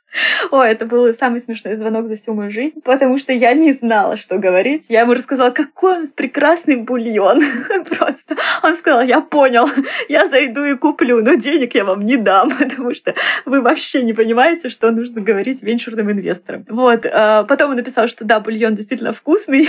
о, 0.51 0.63
это 0.63 0.87
был 0.87 1.13
самый 1.13 1.41
смешной 1.41 1.77
звонок 1.77 2.09
за 2.09 2.15
всю 2.15 2.35
мою 2.35 2.51
жизнь, 2.51 2.81
потому 2.83 3.19
что 3.19 3.33
я 3.33 3.53
не 3.53 3.75
знала, 3.75 4.17
что 4.17 4.39
говорить. 4.39 4.87
Я 4.89 5.01
ему 5.01 5.13
рассказала, 5.13 5.51
какой 5.51 5.99
у 5.99 6.01
нас 6.01 6.13
прекрасный 6.13 6.77
бульон. 6.77 7.41
Просто. 7.99 8.37
Он 8.63 8.75
сказал, 8.75 9.03
я 9.03 9.21
понял, 9.21 9.69
я 10.09 10.29
зайду 10.29 10.65
и 10.65 10.77
куплю, 10.77 11.23
но 11.23 11.35
денег 11.35 11.75
я 11.75 11.85
вам 11.85 12.07
не 12.07 12.17
дам, 12.17 12.51
потому 12.59 12.95
что 12.95 13.15
вы 13.45 13.61
вообще 13.61 14.03
не 14.03 14.15
понимаете, 14.15 14.71
что 14.71 14.91
нужно 14.91 15.21
говорить 15.21 15.63
венчурным 15.63 16.11
инвесторам. 16.11 16.65
Вот. 16.69 17.05
А 17.05 17.45
потом 17.45 17.71
он 17.71 17.77
написал, 17.77 18.09
что 18.09 18.25
да, 18.25 18.41
бульон 18.41 18.75
действительно 18.75 19.13
вкусный, 19.13 19.69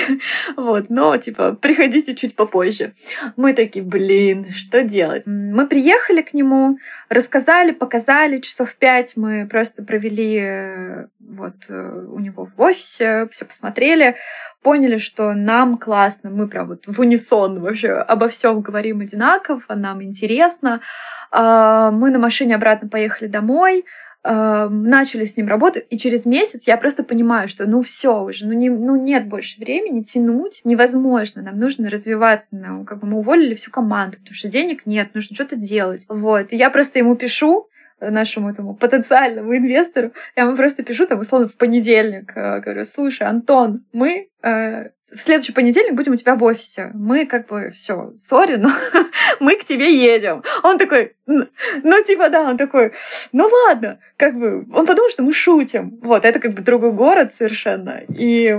вот, 0.56 0.90
но, 0.90 1.18
типа, 1.18 1.54
приходите 1.54 2.16
чуть 2.16 2.36
попозже. 2.36 2.59
Мы 3.36 3.54
такие, 3.54 3.84
блин, 3.84 4.48
что 4.52 4.84
делать? 4.84 5.24
Мы 5.26 5.68
приехали 5.68 6.22
к 6.22 6.34
нему, 6.34 6.78
рассказали, 7.10 7.72
показали, 7.72 8.40
часов 8.40 8.76
пять 8.76 9.14
мы 9.16 9.48
просто 9.48 9.84
провели 9.84 10.60
Э, 10.60 11.08
вот 11.20 11.56
э, 11.70 12.04
у 12.12 12.20
него 12.20 12.46
в 12.46 12.60
офисе, 12.62 13.28
все 13.32 13.46
посмотрели, 13.46 14.16
поняли, 14.64 14.98
что 14.98 15.34
нам 15.34 15.78
классно, 15.78 16.30
мы 16.30 16.48
прям 16.48 16.68
вот 16.68 16.86
в 16.88 17.00
унисон 17.00 17.60
вообще 17.60 17.92
обо 17.92 18.28
всем 18.28 18.62
говорим 18.62 19.02
одинаково, 19.02 19.62
нам 19.70 20.02
интересно. 20.04 20.82
А, 21.32 21.92
мы 21.92 22.10
на 22.10 22.20
машине 22.20 22.56
обратно 22.56 22.90
поехали 22.90 23.28
домой, 23.28 23.86
а, 24.22 24.68
начали 24.68 25.24
с 25.24 25.38
ним 25.38 25.48
работать, 25.48 25.86
и 25.90 25.98
через 25.98 26.26
месяц 26.26 26.68
я 26.68 26.76
просто 26.76 27.04
понимаю, 27.04 27.48
что 27.48 27.66
ну 27.66 27.82
все 27.82 28.22
уже, 28.22 28.46
ну, 28.48 28.54
не, 28.54 28.70
ну 28.70 28.98
нет 28.98 29.30
больше 29.30 29.60
времени 29.60 30.04
тянуть, 30.04 30.60
невозможно, 30.66 31.42
нам 31.42 31.58
нужно 31.58 31.90
развиваться, 31.90 32.50
ну, 32.52 32.84
как 32.84 33.00
бы 33.00 33.08
мы 33.08 33.20
уволили 33.20 33.54
всю 33.54 33.72
команду, 33.72 34.18
потому 34.18 34.34
что 34.34 34.50
денег 34.50 34.86
нет, 34.86 35.14
нужно 35.14 35.34
что-то 35.36 35.56
делать. 35.56 36.06
Вот, 36.10 36.52
и 36.52 36.58
я 36.58 36.70
просто 36.70 37.00
ему 37.00 37.16
пишу, 37.16 37.70
нашему 38.02 38.50
этому 38.50 38.76
потенциальному 38.76 39.56
инвестору, 39.56 40.12
я 40.36 40.44
ему 40.44 40.56
просто 40.56 40.84
пишу 40.84 41.06
там 41.06 41.20
условно 41.20 41.48
в 41.48 41.56
понедельник, 41.56 42.32
э, 42.36 42.60
говорю, 42.60 42.84
слушай, 42.86 43.28
Антон, 43.28 43.84
мы 43.92 44.30
э, 44.44 44.90
в 45.14 45.18
следующий 45.18 45.54
понедельник 45.54 45.96
будем 45.96 46.14
у 46.14 46.16
тебя 46.16 46.36
в 46.36 46.44
офисе. 46.44 46.92
Мы 46.94 47.26
как 47.26 47.48
бы 47.48 47.72
все, 47.72 48.14
сори, 48.16 48.56
но 48.56 48.72
мы 49.40 49.56
к 49.56 49.64
тебе 49.64 49.96
едем. 49.96 50.44
Он 50.64 50.78
такой, 50.78 51.16
ну 51.26 52.04
типа 52.06 52.30
да, 52.30 52.50
он 52.50 52.58
такой, 52.58 52.94
ну 53.32 53.50
ладно, 53.68 54.00
как 54.18 54.38
бы, 54.38 54.66
он 54.74 54.86
подумал, 54.86 55.10
что 55.10 55.24
мы 55.24 55.34
шутим. 55.34 56.00
Вот, 56.02 56.26
это 56.26 56.40
как 56.40 56.54
бы 56.54 56.62
другой 56.62 56.92
город 56.92 57.34
совершенно. 57.34 58.02
И 58.16 58.56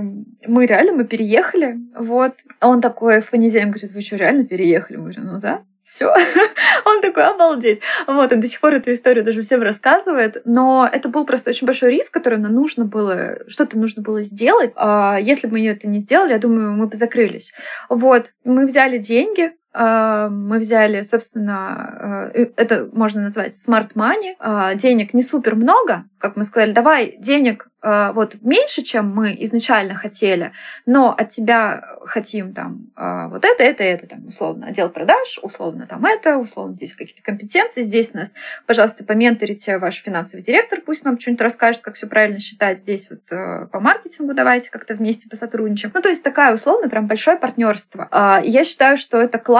мы 0.46 0.66
реально, 0.66 0.92
мы 0.92 1.05
переехали, 1.05 1.79
вот. 1.94 2.35
Он 2.61 2.81
такой 2.81 3.20
в 3.20 3.31
понедельник 3.31 3.74
говорит, 3.74 3.92
вы 3.92 4.00
что, 4.00 4.16
реально 4.16 4.44
переехали? 4.44 4.96
Мы 4.96 5.03
говорим, 5.05 5.24
ну 5.24 5.38
да 5.38 5.62
все. 5.84 6.14
он 6.84 7.00
такой, 7.00 7.26
обалдеть. 7.26 7.80
Вот, 8.06 8.32
он 8.32 8.40
до 8.40 8.46
сих 8.46 8.60
пор 8.60 8.74
эту 8.74 8.92
историю 8.92 9.24
даже 9.24 9.42
всем 9.42 9.62
рассказывает. 9.62 10.42
Но 10.44 10.88
это 10.90 11.08
был 11.08 11.26
просто 11.26 11.50
очень 11.50 11.66
большой 11.66 11.90
риск, 11.90 12.12
который 12.12 12.38
нам 12.38 12.54
нужно 12.54 12.84
было, 12.84 13.38
что-то 13.48 13.78
нужно 13.78 14.02
было 14.02 14.22
сделать. 14.22 14.72
А 14.76 15.18
если 15.20 15.46
бы 15.46 15.54
мы 15.54 15.66
это 15.66 15.88
не 15.88 15.98
сделали, 15.98 16.32
я 16.32 16.38
думаю, 16.38 16.72
мы 16.72 16.86
бы 16.86 16.96
закрылись. 16.96 17.52
Вот, 17.88 18.32
мы 18.44 18.66
взяли 18.66 18.98
деньги, 18.98 19.52
мы 19.72 20.59
взяли, 20.59 21.02
собственно, 21.02 22.30
э, 22.35 22.46
это 22.56 22.88
можно 22.92 23.22
назвать 23.22 23.54
smart 23.54 23.92
money. 23.94 24.35
А, 24.38 24.74
денег 24.74 25.14
не 25.14 25.22
супер 25.22 25.54
много, 25.54 26.04
как 26.18 26.37
мы 26.37 26.44
сказали, 26.44 26.72
давай 26.72 27.16
денег 27.18 27.68
э, 27.83 28.12
вот 28.12 28.37
меньше, 28.42 28.83
чем 28.83 29.14
мы 29.14 29.37
изначально 29.40 29.94
хотели, 29.94 30.52
но 30.87 31.14
от 31.16 31.28
тебя 31.28 31.98
хотим 32.04 32.52
там 32.52 32.87
вот 32.96 33.44
это, 33.44 33.62
это, 33.62 33.85
это, 33.85 34.06
там, 34.06 34.26
условно, 34.26 34.66
отдел 34.66 34.88
продаж, 34.88 35.38
условно 35.42 35.87
там 35.87 36.04
это, 36.04 36.37
условно 36.38 36.74
здесь 36.74 36.94
какие-то 36.94 37.22
компетенции, 37.22 37.83
здесь 37.83 38.12
нас, 38.14 38.30
пожалуйста, 38.66 39.04
поменторите 39.04 39.78
ваш 39.78 39.96
финансовый 39.96 40.40
директор, 40.42 40.80
пусть 40.80 41.04
нам 41.04 41.18
что-нибудь 41.20 41.42
расскажет, 41.42 41.83
как 41.83 41.94
все 41.94 42.06
правильно 42.06 42.40
считать, 42.40 42.78
здесь 42.78 43.09
вот 43.11 43.20
э, 43.30 43.66
по 43.70 43.80
маркетингу 43.80 44.35
давайте 44.35 44.70
как-то 44.70 44.94
вместе 44.94 45.28
посотрудничаем. 45.28 45.92
Ну, 45.94 46.00
то 46.00 46.09
есть 46.09 46.24
такая 46.24 46.54
условно 46.54 46.88
прям 46.88 47.06
большое 47.06 47.37
партнерство. 47.37 48.09
А, 48.11 48.40
я 48.42 48.64
считаю, 48.64 48.96
что 48.96 49.18
это 49.18 49.38
классно, 49.38 49.59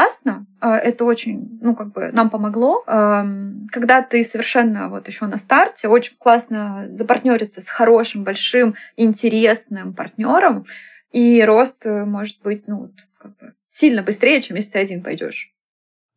это 0.61 1.05
очень, 1.05 1.59
ну, 1.61 1.75
как 1.75 1.93
бы 1.93 2.11
нам 2.13 2.31
помогло. 2.31 2.83
Когда 2.85 4.03
ты 4.03 4.23
совершенно 4.25 4.89
вот 4.89 5.07
еще 5.07 5.27
на 5.27 5.37
старте, 5.37 5.89
очень 5.89 6.17
классно 6.19 6.41
классно 6.41 6.89
запартнериться 6.93 7.61
с 7.61 7.69
хорошим, 7.69 8.25
большим, 8.25 8.75
интересным 8.97 9.95
партнером, 9.95 10.67
и 11.13 11.43
рост 11.43 11.85
э, 11.87 12.05
может 12.05 12.41
быть 12.43 12.65
ну, 12.69 12.93
как 13.19 13.37
бы 13.39 13.55
сильно 13.69 14.03
быстрее, 14.03 14.41
чем 14.41 14.57
если 14.57 14.73
ты 14.73 14.79
один 14.79 15.03
пойдешь. 15.03 15.53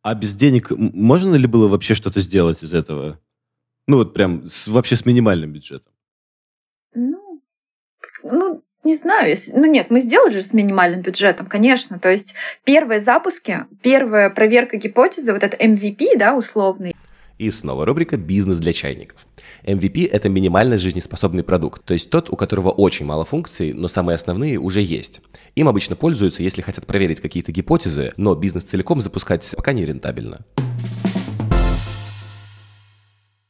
А 0.02 0.14
без 0.14 0.36
денег 0.36 0.70
можно 0.70 1.34
ли 1.34 1.46
было 1.46 1.68
вообще 1.68 1.94
что-то 1.94 2.20
сделать 2.20 2.62
из 2.62 2.74
этого? 2.74 3.20
Ну 3.86 3.96
вот 3.98 4.14
прям 4.14 4.46
с, 4.46 4.68
вообще 4.68 4.96
с 4.96 5.04
минимальным 5.04 5.52
бюджетом. 5.52 5.92
Ну, 6.94 7.42
ну, 8.22 8.63
не 8.84 8.94
знаю, 8.96 9.30
если... 9.30 9.52
ну 9.52 9.66
нет, 9.66 9.90
мы 9.90 10.00
сделали 10.00 10.34
же 10.34 10.42
с 10.42 10.52
минимальным 10.52 11.00
бюджетом, 11.02 11.46
конечно. 11.46 11.98
То 11.98 12.10
есть 12.10 12.34
первые 12.64 13.00
запуски, 13.00 13.64
первая 13.82 14.30
проверка 14.30 14.76
гипотезы, 14.76 15.32
вот 15.32 15.42
этот 15.42 15.60
MVP, 15.60 16.16
да, 16.16 16.34
условный, 16.34 16.94
и 17.36 17.50
снова 17.50 17.84
рубрика 17.84 18.16
«Бизнес 18.16 18.58
для 18.58 18.72
чайников». 18.72 19.26
MVP– 19.64 20.08
это 20.12 20.28
минимально 20.28 20.78
жизнеспособный 20.78 21.42
продукт, 21.42 21.84
то 21.84 21.92
есть 21.92 22.08
тот, 22.08 22.30
у 22.30 22.36
которого 22.36 22.70
очень 22.70 23.06
мало 23.06 23.24
функций, 23.24 23.72
но 23.72 23.88
самые 23.88 24.14
основные 24.14 24.58
уже 24.58 24.80
есть. 24.80 25.20
Им 25.56 25.68
обычно 25.68 25.96
пользуются, 25.96 26.44
если 26.44 26.62
хотят 26.62 26.86
проверить 26.86 27.20
какие-то 27.20 27.50
гипотезы, 27.50 28.12
но 28.16 28.36
бизнес 28.36 28.64
целиком 28.64 29.00
запускать 29.00 29.52
пока 29.56 29.72
не 29.72 29.84
рентабельно. 29.84 30.44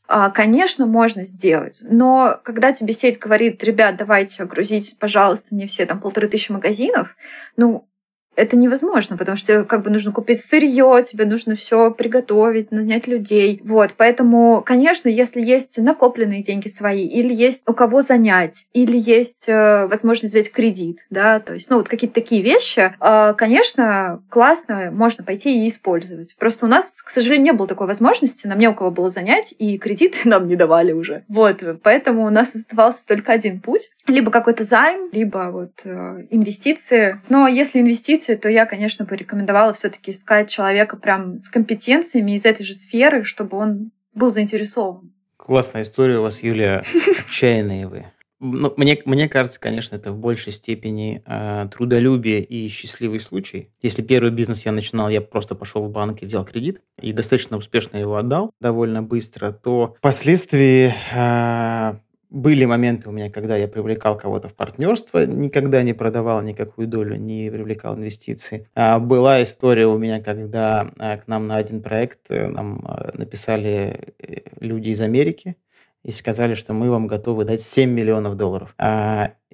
А, 0.06 0.30
конечно, 0.30 0.86
можно 0.86 1.22
сделать, 1.24 1.80
но 1.82 2.38
когда 2.44 2.72
тебе 2.72 2.92
сеть 2.92 3.18
говорит, 3.18 3.64
ребят, 3.64 3.96
давайте 3.96 4.44
грузить, 4.44 4.96
пожалуйста, 5.00 5.54
мне 5.54 5.66
все 5.66 5.86
там 5.86 5.98
полторы 5.98 6.28
тысячи 6.28 6.52
магазинов, 6.52 7.16
ну, 7.56 7.88
это 8.36 8.56
невозможно, 8.56 9.16
потому 9.16 9.36
что 9.36 9.46
тебе 9.46 9.64
как 9.64 9.82
бы 9.82 9.90
нужно 9.90 10.12
купить 10.12 10.40
сырье, 10.40 11.02
тебе 11.06 11.24
нужно 11.24 11.56
все 11.56 11.90
приготовить, 11.90 12.70
нанять 12.70 13.06
людей. 13.06 13.60
Вот, 13.64 13.94
поэтому, 13.96 14.62
конечно, 14.64 15.08
если 15.08 15.40
есть 15.40 15.78
накопленные 15.78 16.42
деньги 16.42 16.68
свои, 16.68 17.06
или 17.06 17.32
есть 17.32 17.62
у 17.68 17.74
кого 17.74 18.02
занять, 18.02 18.66
или 18.72 18.96
есть 18.96 19.48
э, 19.48 19.86
возможность 19.86 20.34
взять 20.34 20.52
кредит, 20.52 21.06
да, 21.10 21.40
то 21.40 21.54
есть, 21.54 21.70
ну, 21.70 21.76
вот 21.76 21.88
какие-то 21.88 22.14
такие 22.14 22.42
вещи, 22.42 22.94
э, 23.00 23.34
конечно, 23.36 24.22
классно, 24.28 24.90
можно 24.92 25.24
пойти 25.24 25.64
и 25.64 25.68
использовать. 25.68 26.36
Просто 26.38 26.66
у 26.66 26.68
нас, 26.68 27.02
к 27.02 27.10
сожалению, 27.10 27.44
не 27.44 27.52
было 27.52 27.68
такой 27.68 27.86
возможности, 27.86 28.46
нам 28.46 28.58
не 28.58 28.68
у 28.68 28.74
кого 28.74 28.90
было 28.90 29.08
занять, 29.08 29.54
и 29.58 29.78
кредиты 29.78 30.20
нам 30.28 30.48
не 30.48 30.56
давали 30.56 30.92
уже. 30.92 31.24
Вот, 31.28 31.62
поэтому 31.82 32.26
у 32.26 32.30
нас 32.30 32.54
оставался 32.54 33.04
только 33.06 33.32
один 33.32 33.60
путь. 33.60 33.90
Либо 34.06 34.30
какой-то 34.30 34.64
займ, 34.64 35.08
либо 35.12 35.50
вот 35.50 35.72
э, 35.84 36.26
инвестиции. 36.30 37.20
Но 37.28 37.48
если 37.48 37.80
инвестиции 37.80 38.23
инвестиции, 38.24 38.34
то 38.34 38.48
я, 38.48 38.66
конечно, 38.66 39.04
бы 39.04 39.16
рекомендовала 39.16 39.72
все-таки 39.72 40.10
искать 40.10 40.50
человека 40.50 40.96
прям 40.96 41.38
с 41.38 41.48
компетенциями 41.48 42.32
из 42.32 42.44
этой 42.44 42.64
же 42.64 42.74
сферы, 42.74 43.24
чтобы 43.24 43.56
он 43.56 43.90
был 44.14 44.30
заинтересован. 44.30 45.12
Классная 45.36 45.82
история 45.82 46.18
у 46.18 46.22
вас, 46.22 46.42
Юлия. 46.42 46.82
Отчаянные 47.28 47.86
вы. 47.86 48.06
Ну, 48.40 48.72
мне, 48.76 49.00
мне 49.06 49.28
кажется, 49.28 49.60
конечно, 49.60 49.96
это 49.96 50.12
в 50.12 50.18
большей 50.18 50.52
степени 50.52 51.22
э, 51.24 51.68
трудолюбие 51.72 52.42
и 52.42 52.68
счастливый 52.68 53.20
случай. 53.20 53.70
Если 53.80 54.02
первый 54.02 54.32
бизнес 54.32 54.66
я 54.66 54.72
начинал, 54.72 55.08
я 55.08 55.20
просто 55.20 55.54
пошел 55.54 55.82
в 55.84 55.90
банк 55.90 56.22
и 56.22 56.26
взял 56.26 56.44
кредит 56.44 56.82
и 57.00 57.12
достаточно 57.12 57.56
успешно 57.56 57.96
его 57.96 58.16
отдал 58.16 58.50
довольно 58.60 59.02
быстро, 59.02 59.52
то 59.52 59.94
впоследствии 59.98 60.94
э, 61.14 61.94
были 62.34 62.64
моменты 62.64 63.08
у 63.08 63.12
меня, 63.12 63.30
когда 63.30 63.56
я 63.56 63.68
привлекал 63.68 64.18
кого-то 64.18 64.48
в 64.48 64.56
партнерство, 64.56 65.24
никогда 65.24 65.82
не 65.84 65.92
продавал 65.92 66.42
никакую 66.42 66.88
долю, 66.88 67.14
не 67.14 67.48
привлекал 67.48 67.94
инвестиции. 67.94 68.68
А 68.74 68.98
была 68.98 69.44
история 69.44 69.86
у 69.86 69.96
меня, 69.96 70.20
когда 70.20 70.90
а, 70.98 71.16
к 71.18 71.28
нам 71.28 71.46
на 71.46 71.56
один 71.56 71.80
проект 71.80 72.18
э, 72.30 72.48
нам 72.48 72.84
а, 72.84 73.12
написали 73.14 74.14
э, 74.18 74.40
люди 74.58 74.90
из 74.90 75.00
Америки 75.00 75.56
и 76.02 76.10
сказали, 76.10 76.54
что 76.54 76.72
мы 76.74 76.90
вам 76.90 77.06
готовы 77.06 77.44
дать 77.44 77.62
7 77.62 77.88
миллионов 77.88 78.36
долларов. 78.36 78.74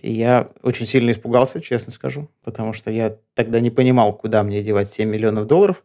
Я 0.02 0.48
очень 0.62 0.86
сильно 0.86 1.10
испугался, 1.10 1.60
честно 1.60 1.92
скажу, 1.92 2.30
потому 2.42 2.72
что 2.72 2.90
я 2.90 3.18
тогда 3.34 3.60
не 3.60 3.70
понимал, 3.70 4.16
куда 4.16 4.42
мне 4.42 4.62
девать 4.62 4.88
7 4.88 5.08
миллионов 5.08 5.46
долларов. 5.46 5.84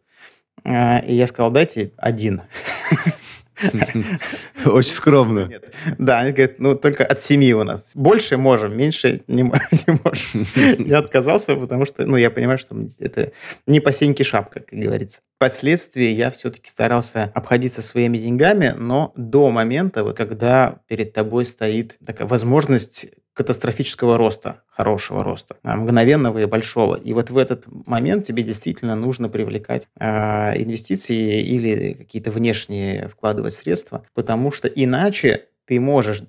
И 0.64 1.14
я 1.14 1.26
сказал, 1.26 1.52
дайте 1.52 1.92
один. 1.98 2.42
Очень 4.66 4.90
скромно. 4.90 5.50
Да, 5.98 6.20
они 6.20 6.32
говорят, 6.32 6.58
ну, 6.58 6.74
только 6.74 7.04
от 7.04 7.20
семьи 7.20 7.52
у 7.52 7.64
нас. 7.64 7.92
Больше 7.94 8.36
можем, 8.36 8.76
меньше 8.76 9.22
не, 9.28 9.42
можем. 10.04 10.46
Я 10.86 10.98
отказался, 10.98 11.56
потому 11.56 11.86
что, 11.86 12.04
ну, 12.06 12.16
я 12.16 12.30
понимаю, 12.30 12.58
что 12.58 12.76
это 12.98 13.32
не 13.66 13.80
по 13.80 13.92
сеньке 13.92 14.24
шапка, 14.24 14.60
как 14.60 14.78
говорится. 14.78 15.20
Впоследствии 15.36 16.08
я 16.08 16.30
все-таки 16.30 16.70
старался 16.70 17.30
обходиться 17.34 17.82
своими 17.82 18.18
деньгами, 18.18 18.74
но 18.76 19.12
до 19.16 19.50
момента, 19.50 20.04
когда 20.12 20.80
перед 20.86 21.12
тобой 21.12 21.46
стоит 21.46 21.98
такая 22.04 22.26
возможность 22.26 23.06
катастрофического 23.36 24.16
роста, 24.16 24.62
хорошего 24.70 25.22
роста, 25.22 25.58
а, 25.62 25.76
мгновенного 25.76 26.38
и 26.38 26.46
большого. 26.46 26.94
И 26.94 27.12
вот 27.12 27.28
в 27.28 27.36
этот 27.36 27.66
момент 27.86 28.26
тебе 28.26 28.42
действительно 28.42 28.96
нужно 28.96 29.28
привлекать 29.28 29.88
э, 30.00 30.06
инвестиции 30.62 31.42
или 31.42 31.92
какие-то 31.92 32.30
внешние 32.30 33.08
вкладывать 33.08 33.52
средства, 33.52 34.06
потому 34.14 34.52
что 34.52 34.68
иначе 34.68 35.44
ты 35.66 35.78
можешь 35.78 36.22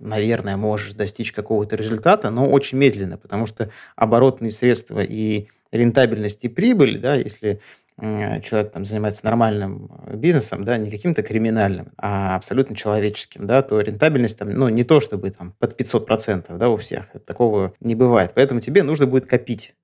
наверное, 0.00 0.56
можешь 0.56 0.92
достичь 0.92 1.32
какого-то 1.32 1.74
результата, 1.74 2.30
но 2.30 2.48
очень 2.48 2.78
медленно, 2.78 3.16
потому 3.16 3.46
что 3.46 3.70
оборотные 3.96 4.52
средства 4.52 5.00
и 5.00 5.48
рентабельность 5.72 6.44
и 6.44 6.48
прибыль, 6.48 7.00
да, 7.00 7.16
если 7.16 7.60
человек 8.00 8.70
там 8.72 8.84
занимается 8.84 9.24
нормальным 9.24 9.90
э, 10.06 10.16
бизнесом, 10.16 10.64
да, 10.64 10.76
не 10.78 10.90
каким-то 10.90 11.22
криминальным, 11.22 11.92
а 11.96 12.36
абсолютно 12.36 12.76
человеческим, 12.76 13.46
да, 13.46 13.62
то 13.62 13.80
рентабельность 13.80 14.38
там, 14.38 14.50
ну, 14.50 14.68
не 14.68 14.84
то 14.84 15.00
чтобы 15.00 15.30
там 15.30 15.52
под 15.58 15.80
500%, 15.80 16.56
да, 16.56 16.68
у 16.68 16.76
всех. 16.76 17.06
Такого 17.26 17.74
не 17.80 17.94
бывает. 17.94 18.32
Поэтому 18.34 18.60
тебе 18.60 18.82
нужно 18.82 19.06
будет 19.06 19.26
копить. 19.26 19.74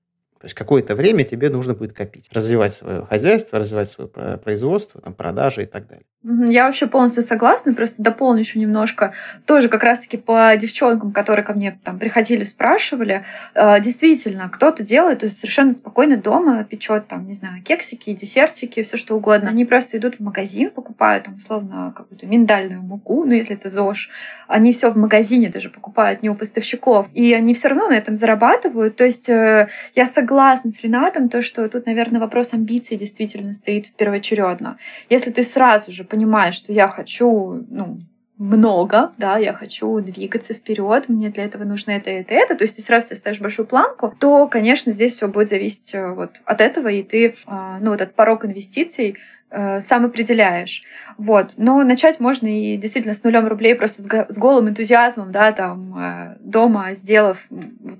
То 0.45 0.47
есть 0.47 0.57
какое-то 0.57 0.95
время 0.95 1.25
тебе 1.25 1.49
нужно 1.49 1.73
будет 1.73 1.95
копить, 1.95 2.29
развивать 2.31 2.75
свое 2.75 3.07
хозяйство, 3.07 3.59
развивать 3.59 3.89
свое 3.89 4.11
производство, 4.11 5.01
там, 5.01 5.15
продажи 5.15 5.63
и 5.63 5.67
так 5.67 5.87
далее. 5.87 6.05
Я 6.53 6.67
вообще 6.67 6.87
полностью 6.87 7.23
согласна, 7.23 7.73
просто 7.73 8.03
дополню 8.03 8.41
еще 8.41 8.59
немножко. 8.59 9.15
Тоже 9.47 9.71
как 9.71 9.83
раз-таки 9.83 10.19
по 10.19 10.55
девчонкам, 10.59 11.13
которые 11.13 11.47
ко 11.47 11.55
мне 11.55 11.79
там 11.83 11.99
приходили, 11.99 12.45
спрашивали. 12.45 13.25
Э, 13.55 13.81
действительно, 13.81 14.51
кто-то 14.51 14.83
делает 14.83 15.21
то 15.21 15.27
есть 15.27 15.39
совершенно 15.39 15.73
спокойно 15.73 16.19
дома, 16.19 16.63
печет 16.65 17.09
там, 17.09 17.27
не 17.27 17.33
знаю, 17.33 17.63
кексики, 17.63 18.13
десертики, 18.13 18.83
все 18.83 18.99
что 18.99 19.17
угодно. 19.17 19.49
Они 19.49 19.65
просто 19.65 19.97
идут 19.97 20.17
в 20.17 20.21
магазин, 20.21 20.71
покупают 20.71 21.25
там, 21.25 21.37
условно, 21.37 21.95
какую-то 21.97 22.27
миндальную 22.27 22.83
муку, 22.83 23.25
ну, 23.25 23.33
если 23.33 23.55
это 23.55 23.71
ЗОЖ. 23.71 24.11
Они 24.47 24.73
все 24.73 24.91
в 24.91 24.97
магазине 24.97 25.49
даже 25.49 25.71
покупают, 25.71 26.23
не 26.23 26.29
у 26.29 26.35
поставщиков. 26.35 27.07
И 27.15 27.33
они 27.33 27.55
все 27.55 27.69
равно 27.69 27.89
на 27.89 27.95
этом 27.95 28.15
зарабатывают. 28.15 28.97
То 28.97 29.05
есть 29.05 29.31
э, 29.31 29.69
я 29.95 30.07
согласна 30.07 30.34
согласна 30.35 30.73
с 30.73 30.83
Ренатом, 30.83 31.29
то, 31.29 31.43
что 31.43 31.69
тут, 31.69 31.87
наверное, 31.87 32.21
вопрос 32.21 32.53
амбиций 32.53 32.97
действительно 32.97 33.53
стоит 33.53 33.93
первоочередно. 33.93 34.79
Если 35.09 35.31
ты 35.31 35.45
сразу 35.45 35.93
же 35.93 36.03
понимаешь, 36.03 36.57
что 36.57 36.73
я 36.73 36.89
хочу, 36.89 37.65
ну, 37.71 37.99
много, 38.37 39.13
да, 39.17 39.39
я 39.39 39.53
хочу 39.53 40.01
двигаться 40.01 40.55
вперед, 40.55 41.09
мне 41.09 41.31
для 41.31 41.45
этого 41.45 41.63
нужно 41.63 41.93
это, 41.93 42.11
это, 42.11 42.35
это, 42.35 42.57
то 42.57 42.65
есть 42.65 42.75
ты 42.75 42.83
сразу 42.83 43.07
себе 43.07 43.17
ставишь 43.17 43.41
большую 43.41 43.67
планку, 43.67 44.13
то, 44.19 44.49
конечно, 44.49 44.91
здесь 44.91 45.13
все 45.13 45.29
будет 45.29 45.49
зависеть 45.49 45.95
э, 45.95 46.09
вот 46.09 46.33
от 46.45 46.61
этого, 46.61 46.89
и 46.89 47.05
ты, 47.05 47.37
а, 47.47 47.79
ну, 47.79 47.95
этот 47.95 48.17
порог 48.17 48.45
инвестиций 48.45 49.17
э, 49.51 49.81
сам 49.83 50.05
определяешь. 50.05 50.83
Вот. 51.17 51.55
Но 51.59 51.81
начать 51.85 52.19
можно 52.19 52.49
и 52.49 52.77
действительно 52.77 53.15
с 53.15 53.23
нулем 53.23 53.47
рублей, 53.47 53.77
просто 53.77 54.03
с, 54.03 54.37
голым 54.37 54.69
энтузиазмом, 54.69 55.31
да, 55.31 55.53
там, 55.53 55.97
э, 55.97 56.37
дома 56.41 56.93
сделав, 56.93 57.47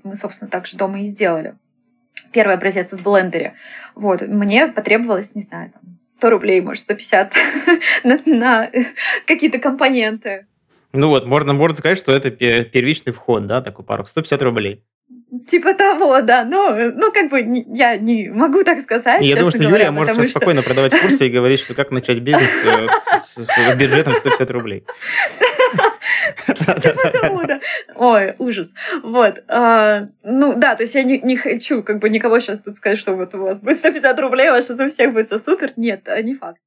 мы, 0.03 0.17
собственно, 0.17 0.51
так 0.51 0.65
же 0.67 0.75
дома 0.75 0.99
и 0.99 1.05
сделали 1.05 1.55
первый 2.35 2.55
образец 2.55 2.91
в 2.91 3.01
блендере. 3.01 3.53
Вот, 3.95 4.21
мне 4.21 4.67
потребовалось, 4.67 5.33
не 5.33 5.41
знаю, 5.41 5.71
там, 5.71 5.81
100 6.09 6.29
рублей, 6.29 6.61
может, 6.61 6.83
150 6.83 7.33
на, 8.03 8.19
на 8.25 8.69
какие-то 9.25 9.57
компоненты. 9.57 10.45
Ну 10.91 11.07
вот, 11.07 11.25
можно, 11.25 11.53
можно 11.53 11.77
сказать, 11.77 11.97
что 11.97 12.11
это 12.11 12.29
первичный 12.29 13.13
вход, 13.13 13.47
да, 13.47 13.61
такой 13.61 13.85
пару, 13.85 14.05
150 14.05 14.41
рублей. 14.41 14.83
Типа 15.49 15.73
того, 15.73 16.21
да. 16.21 16.43
Ну, 16.43 16.91
ну 16.93 17.11
как 17.11 17.29
бы 17.29 17.41
я 17.73 17.97
не 17.97 18.29
могу 18.29 18.63
так 18.63 18.79
сказать. 18.81 19.21
Я 19.21 19.35
думаю, 19.35 19.51
что 19.51 19.59
говоря, 19.59 19.85
Юлия 19.85 19.91
может 19.91 20.15
что... 20.15 20.29
спокойно 20.29 20.61
продавать 20.61 20.99
курсы 20.99 21.27
и 21.27 21.29
говорить, 21.29 21.59
что 21.59 21.73
как 21.73 21.91
начать 21.91 22.19
бизнес 22.19 22.49
э, 22.65 22.87
с 23.35 23.75
бюджетом 23.75 24.13
150 24.13 24.51
рублей. 24.51 24.85
Типа 26.45 27.59
Ой, 27.95 28.35
ужас. 28.37 28.73
Вот. 29.03 29.43
А, 29.47 30.07
ну 30.23 30.57
да, 30.57 30.75
то 30.75 30.83
есть 30.83 30.95
я 30.95 31.03
не 31.03 31.37
хочу 31.37 31.83
как 31.83 31.99
бы 31.99 32.09
никого 32.09 32.39
сейчас 32.39 32.61
тут 32.61 32.75
сказать, 32.75 32.97
что 32.97 33.15
вот 33.15 33.33
у 33.35 33.39
вас 33.39 33.61
будет 33.61 33.77
150 33.77 34.19
рублей, 34.19 34.49
ваше 34.49 34.73
за 34.75 34.87
всех 34.87 35.13
будет 35.13 35.27
все 35.27 35.39
супер. 35.39 35.73
Нет, 35.75 36.07
не 36.23 36.35
факт. 36.35 36.59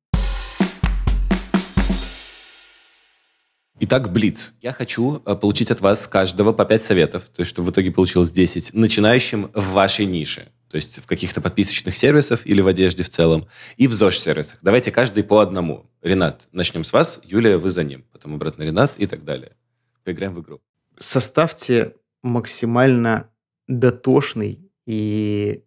Итак, 3.80 4.12
Блиц. 4.12 4.54
Я 4.60 4.72
хочу 4.72 5.22
э, 5.24 5.36
получить 5.36 5.70
от 5.70 5.80
вас 5.80 6.08
каждого 6.08 6.52
по 6.52 6.64
5 6.64 6.82
советов, 6.82 7.22
то 7.22 7.40
есть 7.40 7.50
чтобы 7.50 7.68
в 7.68 7.70
итоге 7.70 7.92
получилось 7.92 8.32
10, 8.32 8.74
начинающим 8.74 9.52
в 9.54 9.70
вашей 9.70 10.04
нише. 10.04 10.48
То 10.68 10.76
есть 10.76 10.98
в 10.98 11.06
каких-то 11.06 11.40
подписочных 11.40 11.96
сервисах 11.96 12.44
или 12.44 12.60
в 12.60 12.66
одежде 12.66 13.04
в 13.04 13.08
целом, 13.08 13.46
и 13.76 13.86
в 13.86 13.92
ЗОЖ-сервисах. 13.92 14.58
Давайте 14.62 14.90
каждый 14.90 15.22
по 15.22 15.38
одному. 15.38 15.87
Ренат, 16.02 16.48
начнем 16.52 16.84
с 16.84 16.92
вас. 16.92 17.20
Юлия, 17.24 17.56
вы 17.56 17.70
за 17.70 17.84
ним. 17.84 18.04
Потом 18.12 18.34
обратно 18.34 18.62
Ренат 18.62 18.92
и 18.96 19.06
так 19.06 19.24
далее. 19.24 19.56
Поиграем 20.04 20.34
в 20.34 20.40
игру. 20.40 20.60
Составьте 20.98 21.94
максимально 22.22 23.30
дотошный 23.66 24.70
и 24.86 25.64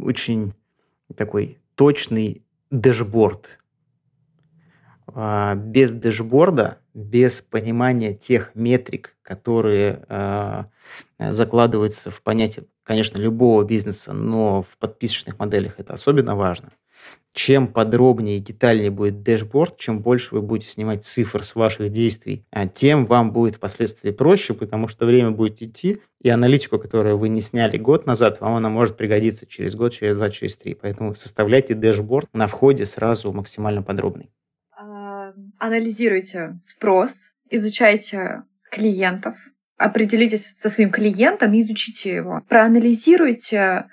очень 0.00 0.54
такой 1.16 1.58
точный 1.74 2.44
дэшборд. 2.70 3.58
А, 5.06 5.54
без 5.54 5.92
дэшборда 5.92 6.78
без 6.94 7.40
понимания 7.40 8.14
тех 8.14 8.54
метрик, 8.54 9.16
которые 9.22 10.04
э, 10.08 10.64
закладываются 11.18 12.10
в 12.10 12.22
понятие, 12.22 12.66
конечно, 12.84 13.18
любого 13.18 13.64
бизнеса, 13.64 14.12
но 14.12 14.62
в 14.62 14.78
подписочных 14.78 15.38
моделях 15.38 15.74
это 15.78 15.92
особенно 15.92 16.36
важно. 16.36 16.70
Чем 17.34 17.66
подробнее 17.66 18.38
и 18.38 18.40
детальнее 18.40 18.90
будет 18.90 19.22
дэшборд, 19.22 19.76
чем 19.76 20.00
больше 20.00 20.34
вы 20.34 20.40
будете 20.40 20.70
снимать 20.70 21.04
цифр 21.04 21.44
с 21.44 21.54
ваших 21.54 21.92
действий, 21.92 22.46
а 22.50 22.66
тем 22.66 23.04
вам 23.04 23.32
будет 23.32 23.56
впоследствии 23.56 24.10
проще, 24.10 24.54
потому 24.54 24.88
что 24.88 25.04
время 25.04 25.32
будет 25.32 25.60
идти, 25.60 26.00
и 26.22 26.30
аналитику, 26.30 26.78
которую 26.78 27.18
вы 27.18 27.28
не 27.28 27.40
сняли 27.42 27.76
год 27.76 28.06
назад, 28.06 28.40
вам 28.40 28.54
она 28.54 28.70
может 28.70 28.96
пригодиться 28.96 29.46
через 29.46 29.74
год, 29.74 29.92
через 29.92 30.16
два, 30.16 30.30
через 30.30 30.56
три. 30.56 30.74
Поэтому 30.74 31.14
составляйте 31.14 31.74
дэшборд 31.74 32.28
на 32.32 32.46
входе 32.46 32.86
сразу 32.86 33.32
максимально 33.32 33.82
подробный 33.82 34.30
анализируйте 35.58 36.58
спрос, 36.62 37.34
изучайте 37.50 38.42
клиентов, 38.70 39.36
определитесь 39.76 40.46
со 40.46 40.68
своим 40.68 40.90
клиентом 40.90 41.52
и 41.52 41.60
изучите 41.60 42.14
его. 42.14 42.42
Проанализируйте 42.48 43.86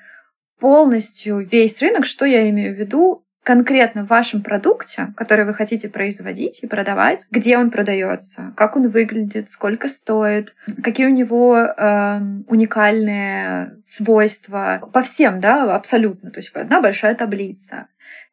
полностью 0.60 1.46
весь 1.46 1.82
рынок, 1.82 2.06
что 2.06 2.26
я 2.26 2.50
имею 2.50 2.76
в 2.76 2.78
виду, 2.78 3.26
конкретно 3.44 4.04
в 4.04 4.10
вашем 4.10 4.42
продукте, 4.42 5.14
который 5.16 5.46
вы 5.46 5.54
хотите 5.54 5.90
производить 5.90 6.60
и 6.62 6.68
продавать, 6.68 7.26
где 7.32 7.58
он 7.58 7.72
продается, 7.72 8.54
как 8.56 8.76
он 8.76 8.90
выглядит, 8.90 9.50
сколько 9.50 9.90
стоит, 9.90 10.56
какие 10.84 11.08
у 11.08 11.12
него 11.12 11.58
э, 11.58 12.20
уникальные 12.48 13.78
свойства 13.84 14.90
по 14.94 15.02
всем, 15.02 15.40
да, 15.40 15.76
абсолютно. 15.76 16.32
То 16.32 16.40
есть 16.40 16.52
одна 16.54 16.82
большая 16.82 17.16
таблица. 17.16 17.88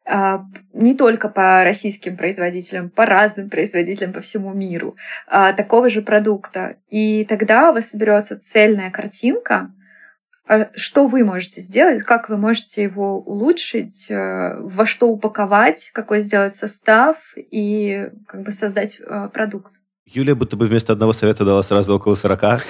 А, 0.05 0.43
не 0.73 0.95
только 0.95 1.29
по 1.29 1.63
российским 1.63 2.17
производителям, 2.17 2.89
по 2.89 3.05
разным 3.05 3.49
производителям 3.49 4.11
по 4.11 4.21
всему 4.21 4.53
миру 4.53 4.95
а, 5.27 5.53
такого 5.53 5.89
же 5.89 6.01
продукта. 6.01 6.77
И 6.89 7.25
тогда 7.25 7.69
у 7.69 7.73
вас 7.73 7.89
соберется 7.89 8.39
цельная 8.39 8.89
картинка, 8.89 9.71
что 10.75 11.07
вы 11.07 11.23
можете 11.23 11.61
сделать, 11.61 12.03
как 12.03 12.29
вы 12.29 12.37
можете 12.37 12.83
его 12.83 13.19
улучшить, 13.19 14.09
э, 14.09 14.57
во 14.59 14.85
что 14.85 15.07
упаковать, 15.07 15.91
какой 15.93 16.21
сделать 16.21 16.55
состав 16.55 17.17
и 17.35 18.09
как 18.27 18.43
бы 18.43 18.51
создать 18.51 18.99
э, 18.99 19.29
продукт. 19.31 19.73
Юлия 20.05 20.33
будто 20.33 20.57
бы 20.57 20.65
вместо 20.65 20.93
одного 20.93 21.13
совета 21.13 21.45
дала 21.45 21.61
сразу 21.61 21.95
около 21.95 22.15
40. 22.15 22.41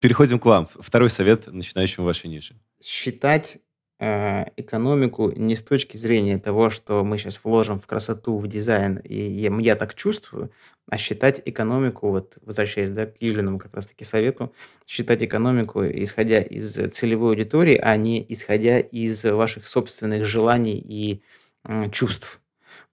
Переходим 0.00 0.40
к 0.40 0.44
вам. 0.44 0.68
Второй 0.80 1.08
совет 1.08 1.46
начинающему 1.46 2.04
вашей 2.04 2.28
нише. 2.28 2.56
Считать 2.82 3.58
экономику 4.02 5.30
не 5.30 5.54
с 5.54 5.62
точки 5.62 5.96
зрения 5.96 6.38
того, 6.38 6.70
что 6.70 7.04
мы 7.04 7.18
сейчас 7.18 7.38
вложим 7.44 7.78
в 7.78 7.86
красоту, 7.86 8.36
в 8.36 8.48
дизайн, 8.48 8.96
и 8.96 9.14
я, 9.14 9.52
я 9.60 9.76
так 9.76 9.94
чувствую, 9.94 10.50
а 10.88 10.98
считать 10.98 11.40
экономику, 11.44 12.10
вот 12.10 12.36
возвращаясь 12.42 12.90
да, 12.90 13.06
к 13.06 13.14
Юлиному 13.20 13.58
как 13.58 13.74
раз-таки 13.74 14.04
совету, 14.04 14.52
считать 14.88 15.22
экономику, 15.22 15.84
исходя 15.84 16.40
из 16.40 16.74
целевой 16.92 17.30
аудитории, 17.30 17.76
а 17.76 17.96
не 17.96 18.24
исходя 18.28 18.80
из 18.80 19.22
ваших 19.22 19.68
собственных 19.68 20.24
желаний 20.24 20.78
и 20.84 21.22
э, 21.64 21.88
чувств. 21.90 22.40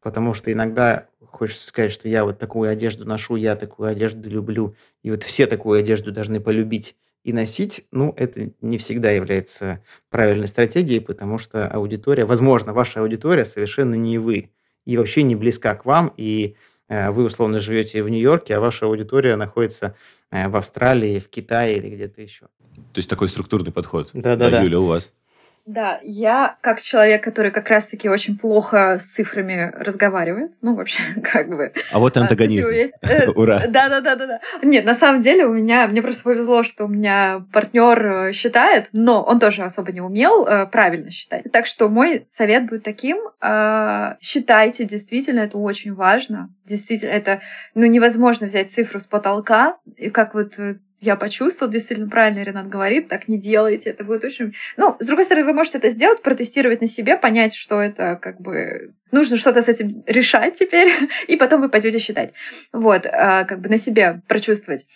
Потому 0.02 0.36
что 0.36 0.52
иногда 0.52 1.08
хочется 1.26 1.66
сказать, 1.66 1.92
что 1.92 2.08
я 2.08 2.24
вот 2.24 2.38
такую 2.38 2.70
одежду 2.70 3.06
ношу, 3.06 3.36
я 3.36 3.56
такую 3.56 3.90
одежду 3.90 4.30
люблю, 4.30 4.76
и 5.02 5.10
вот 5.10 5.24
все 5.24 5.48
такую 5.48 5.80
одежду 5.80 6.12
должны 6.12 6.40
полюбить 6.40 6.96
и 7.24 7.34
носить, 7.34 7.86
ну, 7.92 8.14
это 8.16 8.52
не 8.62 8.78
всегда 8.78 9.12
является 9.12 9.84
правильной 10.10 10.48
стратегией, 10.48 11.00
потому 11.00 11.38
что 11.38 11.68
аудитория, 11.68 12.26
возможно, 12.26 12.74
ваша 12.74 13.02
аудитория 13.02 13.46
совершенно 13.46 13.96
не 13.96 14.18
вы, 14.18 14.52
и 14.86 14.98
вообще 14.98 15.24
не 15.24 15.36
близка 15.36 15.76
к 15.76 15.86
вам, 15.86 16.14
и 16.18 16.56
э, 16.88 17.12
вы 17.12 17.26
условно 17.26 17.60
живете 17.60 18.02
в 18.04 18.10
Нью-Йорке, 18.10 18.56
а 18.56 18.60
ваша 18.60 18.86
аудитория 18.86 19.36
находится 19.36 19.96
э, 20.32 20.48
в 20.48 20.56
Австралии, 20.56 21.20
в 21.20 21.30
Китае 21.30 21.78
или 21.78 21.90
где-то 21.90 22.22
еще. 22.22 22.48
То 22.76 22.98
есть 22.98 23.10
такой 23.10 23.28
структурный 23.28 23.72
подход. 23.72 24.10
Да-да-да. 24.14 24.50
Да, 24.50 24.62
Юля, 24.62 24.80
у 24.80 24.86
вас? 24.86 25.12
Да, 25.70 26.00
я 26.02 26.58
как 26.62 26.82
человек, 26.82 27.24
который 27.24 27.52
как 27.52 27.70
раз-таки 27.70 28.10
очень 28.10 28.40
плохо 28.40 28.98
с 29.00 29.04
цифрами 29.04 29.72
разговаривает, 29.78 30.54
ну, 30.64 30.74
вообще, 30.74 31.04
как 31.24 31.48
бы... 31.48 31.72
А 31.92 32.00
вот 32.00 32.18
антагонизм. 32.18 32.70
Э, 33.02 33.30
Ура. 33.30 33.62
Да-да-да-да. 33.68 34.40
Нет, 34.64 34.84
на 34.86 34.96
самом 34.96 35.22
деле 35.22 35.46
у 35.46 35.54
меня, 35.54 35.88
мне 35.88 36.02
просто 36.02 36.24
повезло, 36.24 36.64
что 36.64 36.86
у 36.86 36.88
меня 36.88 37.46
партнер 37.54 38.06
э, 38.06 38.32
считает, 38.32 38.88
но 38.94 39.22
он 39.24 39.40
тоже 39.40 39.64
особо 39.64 39.92
не 39.92 40.02
умел 40.02 40.46
э, 40.46 40.66
правильно 40.66 41.12
считать. 41.12 41.44
Так 41.52 41.68
что 41.68 41.88
мой 41.88 42.26
совет 42.32 42.68
будет 42.68 42.84
таким, 42.84 43.20
считайте, 44.22 44.86
действительно, 44.86 45.42
это 45.42 45.58
очень 45.58 45.94
важно. 45.94 46.50
Действительно, 46.66 47.12
это, 47.12 47.42
ну, 47.76 47.86
невозможно 47.86 48.48
взять 48.48 48.72
цифру 48.72 49.00
с 49.00 49.06
потолка, 49.06 49.78
и 49.98 50.10
как 50.10 50.34
вот 50.34 50.54
я 51.02 51.16
почувствовал, 51.16 51.72
действительно 51.72 52.10
правильно 52.10 52.44
Ренат 52.44 52.68
говорит, 52.68 53.08
так 53.08 53.28
не 53.28 53.40
делайте, 53.40 53.92
это 53.92 54.04
будет 54.04 54.24
очень... 54.24 54.54
Ну, 54.78 54.98
с 55.00 55.06
другой 55.06 55.24
стороны, 55.24 55.48
вы 55.48 55.54
можете 55.54 55.78
это 55.78 55.90
сделать, 55.90 56.22
протестировать 56.22 56.82
на 56.82 56.88
себе, 56.88 57.18
понять, 57.18 57.56
что 57.56 57.82
это 57.82 58.18
как 58.22 58.40
бы... 58.42 58.94
Нужно 59.12 59.38
что-то 59.38 59.62
с 59.62 59.68
этим 59.68 60.04
решать 60.06 60.56
теперь, 60.56 60.94
и 61.28 61.36
потом 61.36 61.62
вы 61.62 61.70
пойдете 61.70 62.00
считать. 62.00 62.34
Вот, 62.74 63.06
а, 63.06 63.46
как 63.46 63.62
бы 63.62 63.70
на 63.70 63.78
себе 63.78 64.22
прочувствовать. 64.28 64.88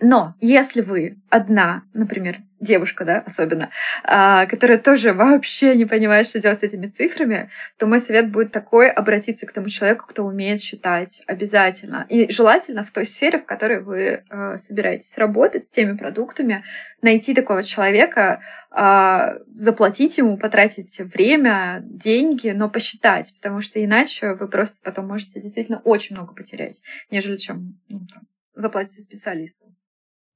Но 0.00 0.34
если 0.40 0.80
вы 0.80 1.18
одна, 1.28 1.82
например, 1.92 2.38
девушка, 2.60 3.04
да, 3.04 3.18
особенно, 3.26 3.70
а, 4.02 4.46
которая 4.46 4.78
тоже 4.78 5.12
вообще 5.12 5.74
не 5.76 5.84
понимает, 5.84 6.26
что 6.26 6.40
делать 6.40 6.60
с 6.60 6.62
этими 6.62 6.86
цифрами, 6.86 7.50
то 7.78 7.86
мой 7.86 7.98
совет 7.98 8.30
будет 8.30 8.52
такой, 8.52 8.90
обратиться 8.90 9.46
к 9.46 9.52
тому 9.52 9.68
человеку, 9.68 10.06
кто 10.08 10.24
умеет 10.24 10.60
считать 10.60 11.22
обязательно. 11.26 12.06
И 12.08 12.30
желательно 12.32 12.84
в 12.84 12.90
той 12.90 13.04
сфере, 13.04 13.38
в 13.38 13.44
которой 13.44 13.82
вы 13.82 14.24
а, 14.30 14.56
собираетесь 14.58 15.16
работать 15.18 15.64
с 15.64 15.68
теми 15.68 15.96
продуктами, 15.96 16.64
найти 17.02 17.34
такого 17.34 17.62
человека, 17.62 18.40
а, 18.70 19.34
заплатить 19.54 20.16
ему, 20.18 20.38
потратить 20.38 20.98
время, 21.00 21.80
деньги, 21.84 22.50
но 22.50 22.70
посчитать, 22.70 23.34
потому 23.36 23.60
что 23.60 23.84
иначе 23.84 24.34
вы 24.34 24.48
просто 24.48 24.78
потом 24.82 25.06
можете 25.06 25.40
действительно 25.40 25.80
очень 25.84 26.16
много 26.16 26.34
потерять, 26.34 26.80
нежели 27.10 27.36
чем 27.36 27.78
ну, 27.88 28.00
заплатите 28.54 29.02
специалисту. 29.02 29.74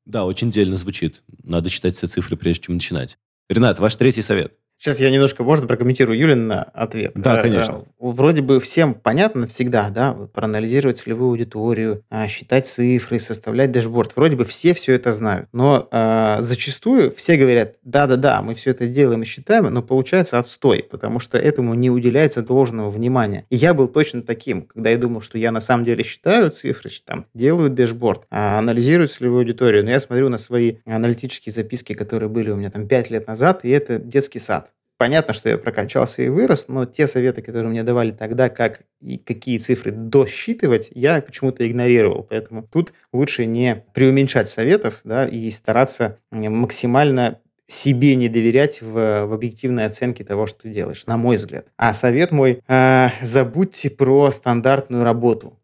Да, 0.04 0.24
очень 0.24 0.50
дельно 0.50 0.76
звучит. 0.76 1.22
Надо 1.42 1.70
читать 1.70 1.96
все 1.96 2.07
цифры, 2.07 2.37
прежде 2.37 2.64
чем 2.64 2.74
начинать. 2.74 3.18
Ренат, 3.48 3.78
ваш 3.78 3.96
третий 3.96 4.22
совет. 4.22 4.59
Сейчас 4.78 5.00
я 5.00 5.10
немножко, 5.10 5.42
можно, 5.42 5.66
прокомментирую 5.66 6.16
Юлин 6.16 6.52
ответ? 6.72 7.12
Да, 7.16 7.40
э, 7.40 7.42
конечно. 7.42 7.82
Вроде 7.98 8.42
бы 8.42 8.60
всем 8.60 8.94
понятно 8.94 9.48
всегда, 9.48 9.90
да, 9.90 10.12
проанализировать 10.12 10.98
целевую 10.98 11.30
аудиторию, 11.30 12.04
а, 12.10 12.28
считать 12.28 12.68
цифры, 12.68 13.18
составлять 13.18 13.72
дэшборд. 13.72 14.14
Вроде 14.14 14.36
бы 14.36 14.44
все 14.44 14.74
все 14.74 14.94
это 14.94 15.12
знают. 15.12 15.48
Но 15.52 15.88
э, 15.90 16.36
зачастую 16.42 17.12
все 17.12 17.36
говорят, 17.36 17.74
да-да-да, 17.82 18.40
мы 18.40 18.54
все 18.54 18.70
это 18.70 18.86
делаем 18.86 19.22
и 19.22 19.26
считаем, 19.26 19.64
но 19.64 19.82
получается 19.82 20.38
отстой, 20.38 20.86
потому 20.88 21.18
что 21.18 21.38
этому 21.38 21.74
не 21.74 21.90
уделяется 21.90 22.42
должного 22.42 22.88
внимания. 22.88 23.46
И 23.50 23.56
я 23.56 23.74
был 23.74 23.88
точно 23.88 24.22
таким, 24.22 24.62
когда 24.62 24.90
я 24.90 24.96
думал, 24.96 25.22
что 25.22 25.38
я 25.38 25.50
на 25.50 25.60
самом 25.60 25.86
деле 25.86 26.04
считаю 26.04 26.52
цифры, 26.52 26.88
там, 27.04 27.26
делаю 27.34 27.68
дэшборд, 27.68 28.26
а, 28.30 28.60
анализирую 28.60 29.08
целевую 29.08 29.40
аудиторию, 29.40 29.82
но 29.82 29.90
я 29.90 29.98
смотрю 29.98 30.28
на 30.28 30.38
свои 30.38 30.76
аналитические 30.86 31.52
записки, 31.52 31.94
которые 31.94 32.28
были 32.28 32.50
у 32.50 32.56
меня 32.56 32.70
там 32.70 32.86
5 32.86 33.10
лет 33.10 33.26
назад, 33.26 33.64
и 33.64 33.70
это 33.70 33.98
детский 33.98 34.38
сад. 34.38 34.67
Понятно, 34.98 35.32
что 35.32 35.48
я 35.48 35.56
прокачался 35.56 36.22
и 36.22 36.28
вырос, 36.28 36.64
но 36.66 36.84
те 36.84 37.06
советы, 37.06 37.40
которые 37.40 37.70
мне 37.70 37.84
давали 37.84 38.11
тогда, 38.11 38.48
как 38.48 38.82
и 39.00 39.16
какие 39.16 39.58
цифры 39.58 39.92
досчитывать, 39.92 40.88
я 40.92 41.22
почему-то 41.22 41.66
игнорировал. 41.66 42.24
Поэтому 42.24 42.64
тут 42.64 42.92
лучше 43.12 43.46
не 43.46 43.84
преуменьшать 43.94 44.48
советов 44.48 45.00
да, 45.04 45.26
и 45.28 45.48
стараться 45.52 46.18
максимально 46.32 47.40
себе 47.68 48.16
не 48.16 48.28
доверять 48.28 48.82
в, 48.82 49.26
в 49.26 49.32
объективной 49.32 49.87
оценке 49.87 50.24
того, 50.24 50.46
что 50.46 50.62
ты 50.62 50.70
делаешь, 50.70 51.06
на 51.06 51.16
мой 51.16 51.37
взгляд. 51.37 51.68
А 51.76 51.94
совет 51.94 52.32
мой, 52.32 52.61
э, 52.66 53.08
забудьте 53.22 53.90
про 53.90 54.32
стандартную 54.32 55.04
работу. 55.04 55.61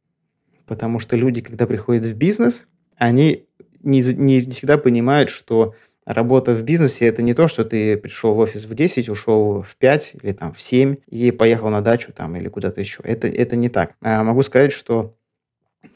Потому 0.64 1.00
что 1.00 1.16
люди, 1.16 1.40
когда 1.40 1.66
приходят 1.66 2.04
в 2.04 2.14
бизнес, 2.14 2.66
они 2.96 3.46
не, 3.82 4.00
не 4.00 4.42
всегда 4.42 4.78
понимают, 4.78 5.28
что 5.28 5.74
Работа 6.06 6.52
в 6.52 6.62
бизнесе– 6.62 7.06
это 7.08 7.22
не 7.22 7.32
то, 7.32 7.48
что 7.48 7.64
ты 7.64 7.96
пришел 7.96 8.34
в 8.34 8.38
офис 8.38 8.64
в 8.64 8.74
10, 8.74 9.08
ушел 9.08 9.62
в 9.62 9.76
5 9.76 10.16
или 10.22 10.32
там 10.32 10.52
в 10.52 10.60
7 10.60 10.96
и 11.08 11.30
поехал 11.30 11.70
на 11.70 11.80
дачу 11.80 12.12
там 12.12 12.36
или 12.36 12.48
куда-то 12.48 12.80
еще. 12.80 13.00
Это, 13.04 13.26
это 13.26 13.56
не 13.56 13.70
так. 13.70 13.94
А 14.02 14.22
могу 14.22 14.42
сказать, 14.42 14.72
что 14.72 15.16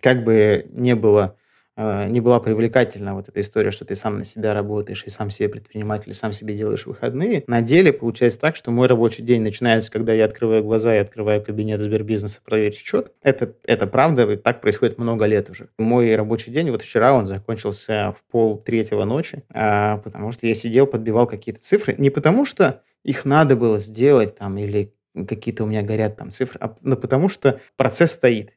как 0.01 0.25
бы 0.25 0.66
не 0.71 0.94
было 0.94 1.37
не 1.79 2.21
была 2.21 2.41
привлекательна 2.41 3.14
вот 3.14 3.29
эта 3.29 3.41
история, 3.41 3.71
что 3.71 3.85
ты 3.85 3.95
сам 3.95 4.17
на 4.17 4.25
себя 4.25 4.53
работаешь 4.53 5.05
и 5.07 5.11
сам 5.11 5.31
себе 5.31 5.49
предприниматель, 5.49 6.11
и 6.11 6.14
сам 6.14 6.33
себе 6.33 6.55
делаешь 6.55 6.87
выходные. 6.87 7.45
На 7.47 7.62
деле 7.62 7.93
получается 7.93 8.41
так, 8.41 8.57
что 8.57 8.71
мой 8.71 8.88
рабочий 8.88 9.23
день 9.23 9.43
начинается, 9.43 9.91
когда 9.91 10.12
я 10.12 10.25
открываю 10.25 10.64
глаза 10.64 10.95
и 10.95 10.99
открываю 10.99 11.43
кабинет 11.43 11.81
Сбербизнеса 11.81 12.41
проверить 12.45 12.77
счет. 12.77 13.12
Это, 13.23 13.55
это 13.64 13.87
правда, 13.87 14.31
и 14.33 14.37
так 14.37 14.61
происходит 14.61 14.99
много 14.99 15.27
лет 15.27 15.51
уже. 15.51 15.69
Мой 15.79 16.14
рабочий 16.17 16.51
день, 16.51 16.71
вот 16.71 16.83
вчера 16.83 17.12
он 17.12 17.27
закончился 17.27 18.14
в 18.17 18.31
пол 18.31 18.59
третьего 18.59 19.05
ночи, 19.05 19.45
а, 19.51 19.99
потому 19.99 20.33
что 20.33 20.47
я 20.47 20.55
сидел, 20.55 20.87
подбивал 20.87 21.27
какие-то 21.27 21.61
цифры. 21.61 21.95
Не 21.99 22.11
потому 22.11 22.45
что 22.45 22.83
их 23.05 23.25
надо 23.25 23.57
было 23.57 23.79
сделать 23.79 24.37
там 24.37 24.59
или 24.59 24.93
какие-то 25.27 25.64
у 25.64 25.67
меня 25.67 25.83
горят 25.83 26.17
там 26.17 26.31
цифры, 26.31 26.59
а 26.61 26.77
ну, 26.83 26.97
потому 26.97 27.29
что 27.29 27.61
процесс 27.77 28.12
стоит. 28.12 28.53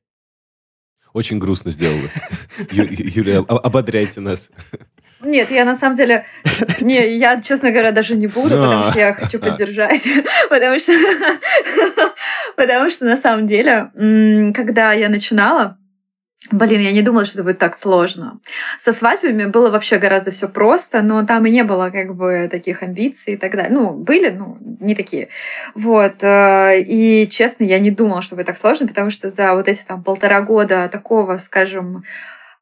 Очень 1.13 1.39
грустно 1.39 1.71
сделалось. 1.71 2.13
Юлия, 2.71 3.39
ободряйте 3.39 4.21
нас. 4.21 4.49
Нет, 5.19 5.51
я 5.51 5.65
на 5.65 5.75
самом 5.75 5.95
деле... 5.95 6.25
Не, 6.79 7.15
я, 7.17 7.39
честно 7.41 7.69
говоря, 7.71 7.91
даже 7.91 8.15
не 8.15 8.27
буду, 8.27 8.49
потому 8.49 8.85
что 8.85 8.99
я 8.99 9.13
хочу 9.13 9.39
поддержать. 9.39 10.07
Потому 10.49 10.79
что... 10.79 10.93
Потому 12.55 12.89
что 12.89 13.05
на 13.05 13.17
самом 13.17 13.45
деле, 13.45 13.91
когда 14.53 14.93
я 14.93 15.09
начинала, 15.09 15.77
Блин, 16.49 16.81
я 16.81 16.91
не 16.91 17.03
думала, 17.03 17.25
что 17.25 17.35
это 17.35 17.43
будет 17.43 17.59
так 17.59 17.75
сложно. 17.75 18.39
Со 18.79 18.93
свадьбами 18.93 19.45
было 19.45 19.69
вообще 19.69 19.99
гораздо 19.99 20.31
все 20.31 20.49
просто, 20.49 21.03
но 21.03 21.23
там 21.23 21.45
и 21.45 21.51
не 21.51 21.63
было 21.63 21.91
как 21.91 22.15
бы 22.15 22.47
таких 22.49 22.81
амбиций 22.81 23.33
и 23.33 23.37
так 23.37 23.51
далее. 23.51 23.71
Ну, 23.71 23.91
были, 23.91 24.29
ну, 24.29 24.57
не 24.79 24.95
такие. 24.95 25.29
Вот. 25.75 26.23
Э, 26.23 26.81
и, 26.81 27.27
честно, 27.29 27.63
я 27.63 27.77
не 27.77 27.91
думала, 27.91 28.23
что 28.23 28.35
будет 28.35 28.47
так 28.47 28.57
сложно, 28.57 28.87
потому 28.87 29.11
что 29.11 29.29
за 29.29 29.53
вот 29.53 29.67
эти 29.67 29.83
там 29.85 30.03
полтора 30.03 30.41
года 30.41 30.89
такого, 30.91 31.37
скажем, 31.37 32.03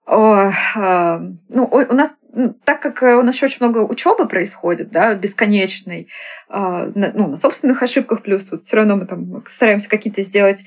о, 0.05 0.51
э, 0.75 1.19
ну, 1.47 1.63
у 1.63 1.93
нас, 1.93 2.17
ну, 2.33 2.53
так 2.65 2.81
как 2.81 3.01
у 3.01 3.21
нас 3.21 3.33
еще 3.33 3.45
очень 3.45 3.65
много 3.65 3.79
учебы 3.79 4.27
происходит, 4.27 4.91
да, 4.91 5.13
бесконечной, 5.13 6.09
э, 6.49 6.91
ну, 6.93 7.29
на 7.29 7.35
собственных 7.37 7.81
ошибках, 7.81 8.23
плюс 8.23 8.51
вот 8.51 8.61
все 8.61 8.75
равно 8.75 8.97
мы 8.97 9.05
там 9.05 9.41
стараемся 9.47 9.87
какие-то 9.87 10.21
сделать 10.21 10.65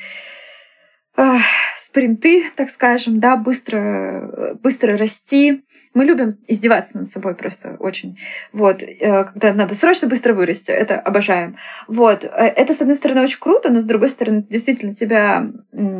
спринты, 1.92 2.44
так 2.56 2.70
скажем, 2.70 3.20
да, 3.20 3.36
быстро, 3.36 4.56
быстро 4.62 4.96
расти, 4.96 5.62
Мы 5.94 6.04
любим 6.04 6.38
издеваться 6.48 6.98
над 6.98 7.08
собой 7.08 7.34
просто 7.34 7.76
очень. 7.78 8.18
Вот. 8.52 8.82
Э, 8.82 9.24
когда 9.24 9.52
надо 9.52 9.74
срочно 9.74 10.08
быстро 10.08 10.32
вырасти. 10.32 10.70
Это 10.70 10.98
обожаем. 10.98 11.56
Вот. 11.86 12.24
Э, 12.24 12.28
это, 12.28 12.72
с 12.72 12.80
одной 12.80 12.96
стороны, 12.96 13.22
очень 13.22 13.38
круто, 13.38 13.70
но 13.70 13.80
с 13.80 13.84
другой 13.84 14.08
стороны, 14.08 14.44
действительно, 14.48 14.94
тебя 14.94 15.50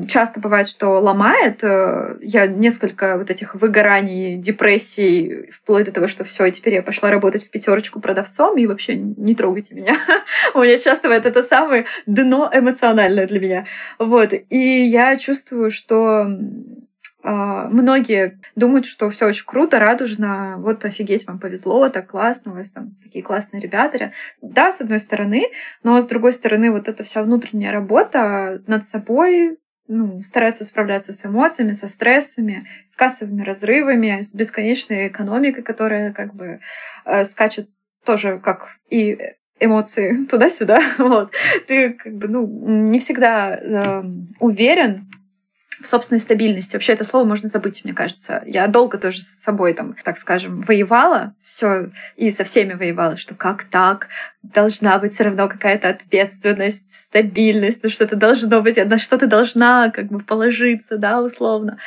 часто 0.08 0.40
бывает, 0.40 0.68
что 0.68 1.00
ломает. 1.00 1.62
Э, 1.62 2.16
я 2.22 2.46
несколько 2.46 3.18
вот 3.18 3.30
этих 3.30 3.54
выгораний, 3.54 4.36
депрессий, 4.36 5.50
вплоть 5.50 5.84
до 5.84 5.92
того, 5.92 6.06
что 6.06 6.24
все, 6.24 6.50
теперь 6.50 6.74
я 6.74 6.82
пошла 6.82 7.10
работать 7.10 7.44
в 7.44 7.50
пятерочку 7.50 8.00
продавцом, 8.00 8.56
и 8.56 8.66
вообще 8.66 8.96
не 8.96 9.34
трогайте 9.34 9.74
меня. 9.74 9.98
У 10.54 10.60
меня 10.60 10.78
часто 10.78 11.08
бывает 11.08 11.26
это 11.26 11.42
самое 11.42 11.84
дно 12.06 12.50
эмоциональное 12.52 13.26
для 13.26 13.40
меня. 13.40 13.66
Вот. 13.98 14.32
И 14.48 14.84
я 14.86 15.16
чувствую, 15.16 15.70
что 15.70 16.26
многие 17.22 18.40
думают, 18.56 18.86
что 18.86 19.08
все 19.10 19.26
очень 19.26 19.46
круто, 19.46 19.78
радужно, 19.78 20.56
вот 20.58 20.84
офигеть, 20.84 21.26
вам 21.26 21.38
повезло, 21.38 21.88
так 21.88 22.10
классно, 22.10 22.52
у 22.52 22.54
вас 22.56 22.70
там 22.70 22.96
такие 23.02 23.22
классные 23.22 23.62
ребята. 23.62 24.12
Да, 24.40 24.72
с 24.72 24.80
одной 24.80 24.98
стороны, 24.98 25.46
но 25.82 26.00
с 26.00 26.06
другой 26.06 26.32
стороны, 26.32 26.72
вот 26.72 26.88
эта 26.88 27.04
вся 27.04 27.22
внутренняя 27.22 27.72
работа 27.72 28.62
над 28.66 28.84
собой, 28.84 29.58
ну, 29.88 30.22
стараться 30.22 30.64
справляться 30.64 31.12
с 31.12 31.24
эмоциями, 31.24 31.72
со 31.72 31.88
стрессами, 31.88 32.66
с 32.86 32.96
кассовыми 32.96 33.42
разрывами, 33.42 34.20
с 34.20 34.34
бесконечной 34.34 35.08
экономикой, 35.08 35.62
которая 35.62 36.12
как 36.12 36.34
бы 36.34 36.60
э, 37.04 37.24
скачет 37.24 37.68
тоже 38.04 38.38
как 38.38 38.76
и 38.88 39.18
эмоции 39.60 40.24
туда-сюда. 40.30 40.80
Вот. 40.98 41.32
Ты 41.66 41.90
как 41.90 42.14
бы 42.14 42.28
ну, 42.28 42.46
не 42.46 43.00
всегда 43.00 43.54
э, 43.54 44.02
уверен 44.40 45.08
в 45.80 45.86
собственной 45.86 46.20
стабильности. 46.20 46.74
Вообще 46.74 46.92
это 46.92 47.04
слово 47.04 47.24
можно 47.24 47.48
забыть, 47.48 47.84
мне 47.84 47.94
кажется. 47.94 48.42
Я 48.46 48.66
долго 48.66 48.98
тоже 48.98 49.20
с 49.20 49.42
собой, 49.42 49.74
там, 49.74 49.94
так 50.04 50.18
скажем, 50.18 50.60
воевала, 50.62 51.34
все 51.42 51.90
и 52.16 52.30
со 52.30 52.44
всеми 52.44 52.74
воевала, 52.74 53.16
что 53.16 53.34
как 53.34 53.64
так, 53.64 54.08
должна 54.42 54.98
быть 54.98 55.14
все 55.14 55.24
равно 55.24 55.48
какая-то 55.48 55.88
ответственность, 55.88 56.92
стабильность, 56.92 57.82
ну 57.82 57.88
что-то 57.88 58.16
должно 58.16 58.60
быть, 58.60 58.76
на 58.76 58.98
что 58.98 59.18
то 59.18 59.26
должна 59.26 59.90
как 59.90 60.06
бы 60.06 60.20
положиться, 60.20 60.98
да, 60.98 61.22
условно. 61.22 61.78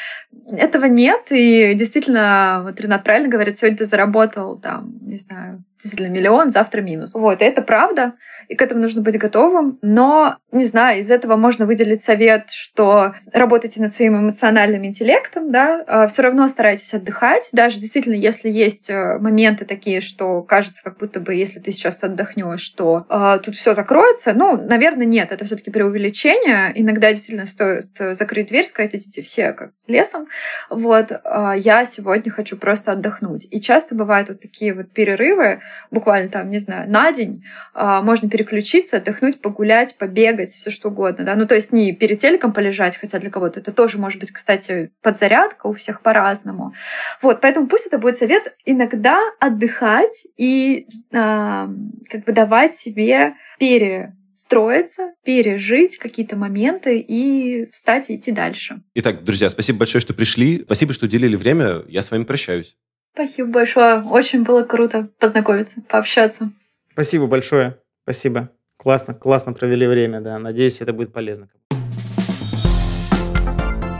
Этого 0.47 0.85
нет, 0.85 1.27
и 1.31 1.73
действительно, 1.75 2.61
вот 2.63 2.79
Ренат 2.79 3.03
правильно 3.03 3.29
говорит, 3.29 3.59
сегодня 3.59 3.77
ты 3.77 3.85
заработал, 3.85 4.57
там, 4.57 4.93
не 5.01 5.17
знаю, 5.17 5.63
действительно 5.81 6.13
миллион, 6.13 6.49
завтра 6.49 6.81
минус. 6.81 7.13
Вот, 7.13 7.41
это 7.41 7.61
правда, 7.61 8.13
и 8.47 8.55
к 8.55 8.61
этому 8.61 8.81
нужно 8.81 9.01
быть 9.01 9.17
готовым. 9.17 9.79
Но, 9.81 10.37
не 10.51 10.65
знаю, 10.65 10.99
из 10.99 11.09
этого 11.09 11.35
можно 11.35 11.65
выделить 11.65 12.03
совет, 12.03 12.51
что 12.51 13.13
работайте 13.33 13.81
над 13.81 13.93
своим 13.93 14.17
эмоциональным 14.17 14.85
интеллектом, 14.85 15.51
да, 15.51 15.83
а 15.87 16.07
все 16.07 16.21
равно 16.21 16.47
старайтесь 16.47 16.93
отдыхать, 16.93 17.49
даже 17.51 17.79
действительно, 17.79 18.15
если 18.15 18.49
есть 18.49 18.89
э, 18.89 19.17
моменты 19.19 19.65
такие, 19.65 20.01
что 20.01 20.41
кажется, 20.41 20.83
как 20.83 20.97
будто 20.97 21.19
бы, 21.19 21.33
если 21.33 21.59
ты 21.59 21.71
сейчас 21.71 22.03
отдохнешь, 22.03 22.61
что 22.61 23.05
э, 23.09 23.39
тут 23.43 23.55
все 23.55 23.73
закроется. 23.73 24.33
Ну, 24.33 24.57
наверное, 24.57 25.05
нет, 25.05 25.31
это 25.31 25.45
все-таки 25.45 25.71
преувеличение. 25.71 26.71
Иногда 26.75 27.09
действительно 27.09 27.45
стоит 27.45 27.89
э, 27.99 28.13
закрыть 28.13 28.47
дверь, 28.47 28.65
сказать, 28.65 28.95
идите 28.95 29.21
все 29.21 29.53
как 29.53 29.71
лесом. 29.87 30.27
Вот, 30.69 31.11
э, 31.11 31.53
я 31.57 31.85
сегодня 31.85 32.31
хочу 32.31 32.57
просто 32.57 32.91
отдохнуть. 32.91 33.47
И 33.51 33.61
часто 33.61 33.95
бывают 33.95 34.29
вот 34.29 34.41
такие 34.41 34.73
вот 34.73 34.91
перерывы, 34.91 35.61
буквально 35.91 36.29
там, 36.29 36.49
не 36.49 36.59
знаю, 36.59 36.89
на 36.89 37.11
день, 37.11 37.43
э, 37.73 38.01
можно 38.01 38.29
переключиться, 38.29 38.97
отдохнуть, 38.97 39.41
погулять, 39.41 39.97
побегать, 39.97 40.49
все 40.49 40.71
что 40.71 40.89
угодно, 40.89 41.25
да. 41.25 41.35
Ну, 41.35 41.47
то 41.47 41.55
есть 41.55 41.71
не 41.71 41.93
перед 41.93 42.19
телеком 42.19 42.53
полежать, 42.53 42.97
хотя 42.97 43.19
для 43.19 43.29
кого-то 43.29 43.59
это 43.59 43.71
тоже 43.71 43.97
может 43.97 44.19
быть, 44.19 44.31
кстати, 44.31 44.91
подзарядка 45.01 45.67
у 45.67 45.73
всех 45.73 46.01
по-разному. 46.01 46.73
Вот, 47.21 47.41
поэтому 47.41 47.67
пусть 47.67 47.87
это 47.87 47.97
будет 47.97 48.17
совет 48.17 48.55
иногда 48.65 49.19
отдыхать 49.39 50.25
и 50.37 50.87
э, 51.11 51.13
как 51.13 52.23
бы 52.25 52.31
давать 52.31 52.75
себе 52.75 53.35
перестроиться, 53.59 55.13
пережить 55.23 55.97
какие-то 55.97 56.35
моменты 56.35 56.99
и 56.99 57.69
встать 57.71 58.09
и 58.09 58.15
идти 58.15 58.31
дальше. 58.31 58.81
Итак, 58.95 59.23
друзья, 59.23 59.49
спасибо 59.49 59.79
большое, 59.79 60.01
что 60.01 60.13
пришли. 60.13 60.63
Спасибо, 60.63 60.93
что 60.93 61.05
уделили 61.05 61.35
время. 61.35 61.83
Я 61.87 62.01
с 62.01 62.11
вами 62.11 62.23
прощаюсь. 62.23 62.75
Спасибо 63.15 63.49
большое. 63.49 64.03
Очень 64.03 64.43
было 64.43 64.63
круто 64.63 65.07
познакомиться, 65.19 65.81
пообщаться. 65.87 66.51
Спасибо 66.91 67.27
большое. 67.27 67.77
Спасибо. 68.03 68.49
Классно, 68.77 69.13
классно 69.13 69.53
провели 69.53 69.87
время, 69.87 70.19
да. 70.19 70.37
Надеюсь, 70.37 70.81
это 70.81 70.91
будет 70.91 71.13
полезно. 71.13 71.47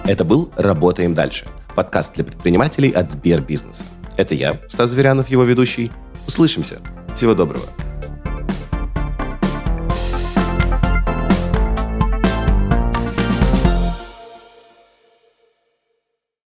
Это 0.05 0.25
был 0.25 0.51
«Работаем 0.57 1.15
дальше»– 1.15 1.47
подкаст 1.77 2.13
для 2.15 2.25
предпринимателей 2.25 2.91
от 2.91 3.09
Сбербизнеса. 3.09 3.85
Это 4.17 4.35
я, 4.35 4.59
Стас 4.67 4.89
Зверянов, 4.89 5.29
его 5.29 5.43
ведущий. 5.45 5.91
Услышимся. 6.27 6.81
Всего 7.15 7.33
доброго. 7.33 7.65